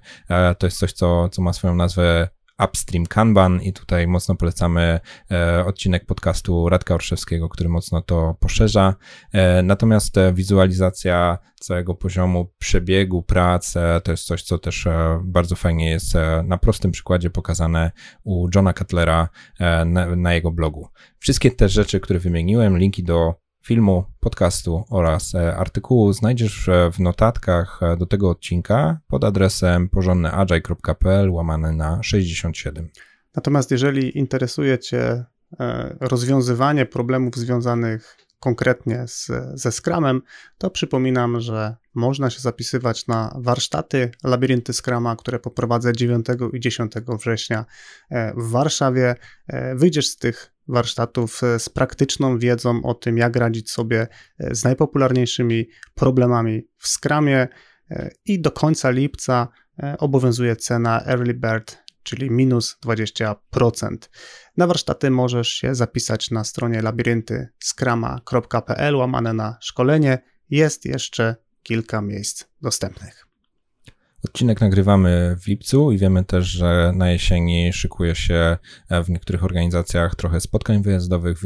to 0.59 0.67
jest 0.67 0.79
coś, 0.79 0.93
co, 0.93 1.29
co 1.29 1.43
ma 1.43 1.53
swoją 1.53 1.75
nazwę 1.75 2.29
Upstream 2.65 3.07
Kanban 3.07 3.63
i 3.63 3.73
tutaj 3.73 4.07
mocno 4.07 4.37
polecamy 4.37 5.01
e, 5.31 5.65
odcinek 5.65 6.07
podcastu 6.07 6.69
Radka 6.69 6.95
Orszewskiego, 6.95 7.49
który 7.49 7.69
mocno 7.69 8.03
to 8.03 8.37
poszerza. 8.41 8.95
E, 9.33 9.63
natomiast 9.63 10.19
e, 10.19 10.33
wizualizacja 10.33 11.39
całego 11.61 11.95
poziomu 11.95 12.53
przebiegu 12.59 13.23
prac 13.23 13.75
to 14.05 14.11
jest 14.11 14.25
coś, 14.25 14.43
co 14.43 14.59
też 14.59 14.89
bardzo 15.25 15.57
fajnie 15.57 15.91
jest 15.91 16.15
na 16.45 16.59
prostym 16.59 16.91
przykładzie 16.91 17.31
pokazane 17.31 17.91
u 18.25 18.49
Johna 18.55 18.73
Cutlera 18.73 19.29
na, 19.87 20.17
na 20.17 20.35
jego 20.35 20.51
blogu. 20.51 20.89
Wszystkie 21.19 21.51
te 21.51 21.69
rzeczy, 21.69 22.01
które 22.01 22.19
wymieniłem, 22.19 22.79
linki 22.79 23.05
do 23.05 23.35
filmu, 23.67 24.05
podcastu 24.21 24.85
oraz 24.91 25.35
e, 25.35 25.57
artykułu 25.57 26.13
znajdziesz 26.13 26.69
e, 26.69 26.91
w 26.93 27.01
notatkach 27.01 27.81
e, 27.83 27.97
do 27.97 28.07
tego 28.07 28.31
odcinka 28.31 29.01
pod 29.09 29.25
adresem 29.25 29.89
porządnyagile.pl 29.89 31.31
łamane 31.31 31.73
na 31.73 32.03
67. 32.03 32.89
Natomiast 33.37 33.71
jeżeli 33.71 34.19
interesuje 34.19 34.79
Cię 34.79 35.25
rozwiązywanie 36.01 36.87
problemów 36.87 37.37
związanych 37.37 38.17
konkretnie 38.41 39.05
z, 39.09 39.31
ze 39.55 39.73
Scrumem, 39.73 40.23
to 40.59 40.71
przypominam, 40.71 41.41
że 41.41 41.77
można 41.95 42.31
się 42.31 42.41
zapisywać 42.41 43.07
na 43.07 43.37
warsztaty 43.39 44.11
Labirynty 44.25 44.73
Scrama, 44.73 45.17
które 45.17 45.39
poprowadzę 45.39 45.93
9 45.93 46.27
i 46.53 46.61
10 46.61 46.93
września 47.21 47.65
w 48.37 48.51
Warszawie. 48.51 49.15
Wyjdziesz 49.75 50.09
z 50.09 50.17
tych 50.17 50.56
warsztatów 50.69 51.43
e, 51.43 51.59
z 51.59 51.69
praktyczną 51.69 52.39
wiedzą 52.39 52.83
o 52.83 52.95
tym, 52.95 53.19
jak 53.19 53.37
radzić 53.37 53.71
sobie 53.71 54.07
e, 54.39 54.55
z 54.55 54.65
najpopularniejszymi 54.65 55.69
problemami 55.95 56.63
w 56.79 56.89
Scrumie 56.89 57.49
e, 57.91 58.11
i 58.25 58.41
do 58.41 58.51
końca 58.51 58.91
lipca 58.91 59.49
obowiązuje 59.99 60.57
cena 60.57 61.03
Early 61.07 61.35
Bird, 61.35 61.79
czyli 62.03 62.31
minus 62.31 62.79
20%. 62.87 63.35
Na 64.57 64.67
warsztaty 64.67 65.11
możesz 65.11 65.49
się 65.49 65.75
zapisać 65.75 66.31
na 66.31 66.45
stronie 66.45 66.83
labiryntyskrama.pl 66.83 68.97
łamane 68.97 69.33
na 69.33 69.57
szkolenie. 69.61 70.19
Jest 70.51 70.85
jeszcze 70.85 71.37
kilka 71.63 72.03
miejsc 72.03 72.45
dostępnych. 72.63 73.26
Odcinek 74.25 74.61
nagrywamy 74.61 75.37
w 75.43 75.47
lipcu 75.47 75.93
i 75.93 75.99
wiemy 75.99 76.25
też, 76.25 76.47
że 76.47 76.93
na 76.95 77.11
jesieni 77.11 77.73
szykuje 77.73 78.15
się 78.15 78.57
e, 78.89 79.03
w 79.03 79.11
niektórych 79.11 79.45
organizacjach 79.45 80.15
trochę 80.15 80.41
spotkań 80.41 80.83
wyjazdowych, 80.83 81.43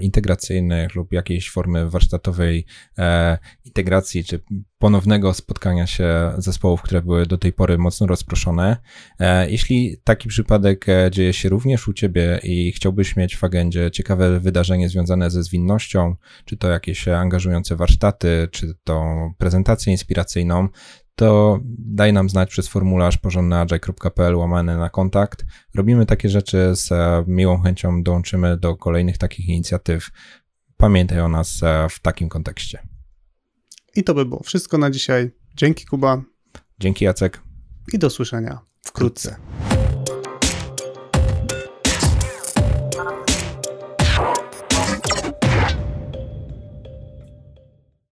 integracyjnych 0.00 0.94
lub 0.94 1.12
jakiejś 1.12 1.50
formy 1.50 1.90
warsztatowej 1.90 2.66
e, 2.98 3.38
integracji 3.64 4.24
czy 4.24 4.40
ponownego 4.78 5.34
spotkania 5.34 5.86
się 5.86 6.32
zespołów, 6.38 6.82
które 6.82 7.02
były 7.02 7.26
do 7.26 7.38
tej 7.38 7.52
pory 7.52 7.78
mocno 7.78 8.06
rozproszone. 8.06 8.76
E, 9.20 9.50
jeśli 9.50 9.96
taki 10.04 10.28
przypadek 10.28 10.86
dzieje 11.10 11.32
się 11.32 11.48
również 11.48 11.88
u 11.88 11.92
Ciebie 11.92 12.40
i 12.42 12.72
chciałbyś 12.72 13.16
mieć 13.16 13.36
w 13.36 13.44
agendzie 13.44 13.90
ciekawe 13.90 14.40
wydarzenie 14.40 14.88
związane 14.88 15.30
ze 15.30 15.42
zwinnością, 15.42 16.16
czy 16.44 16.56
to 16.56 16.68
jakieś 16.68 17.08
angażujące 17.08 17.76
warsztaty, 17.76 18.48
czy 18.50 18.74
to 18.84 19.14
prezentację 19.38 19.92
inspiracyjną, 19.92 20.68
to 21.14 21.60
daj 21.78 22.12
nam 22.12 22.30
znać 22.30 22.50
przez 22.50 22.68
formularz 22.68 23.18
porządnyagile.pl 23.18 24.36
łamany 24.36 24.78
na 24.78 24.90
kontakt. 24.90 25.44
Robimy 25.74 26.06
takie 26.06 26.28
rzeczy 26.28 26.72
z 26.74 26.92
e, 26.92 27.24
miłą 27.26 27.60
chęcią, 27.60 28.02
dołączymy 28.02 28.56
do 28.56 28.76
kolejnych 28.76 29.18
takich 29.18 29.48
inicjatyw. 29.48 30.08
Pamiętaj 30.76 31.20
o 31.20 31.28
nas 31.28 31.62
e, 31.62 31.86
w 31.90 32.00
takim 32.00 32.28
kontekście. 32.28 32.78
I 33.96 34.04
to 34.04 34.14
by 34.14 34.24
było 34.24 34.42
wszystko 34.42 34.78
na 34.78 34.90
dzisiaj. 34.90 35.30
Dzięki 35.56 35.86
Kuba. 35.86 36.22
Dzięki 36.78 37.04
Jacek. 37.04 37.40
I 37.92 37.98
do 37.98 38.10
słyszenia 38.10 38.58
wkrótce. 38.82 39.36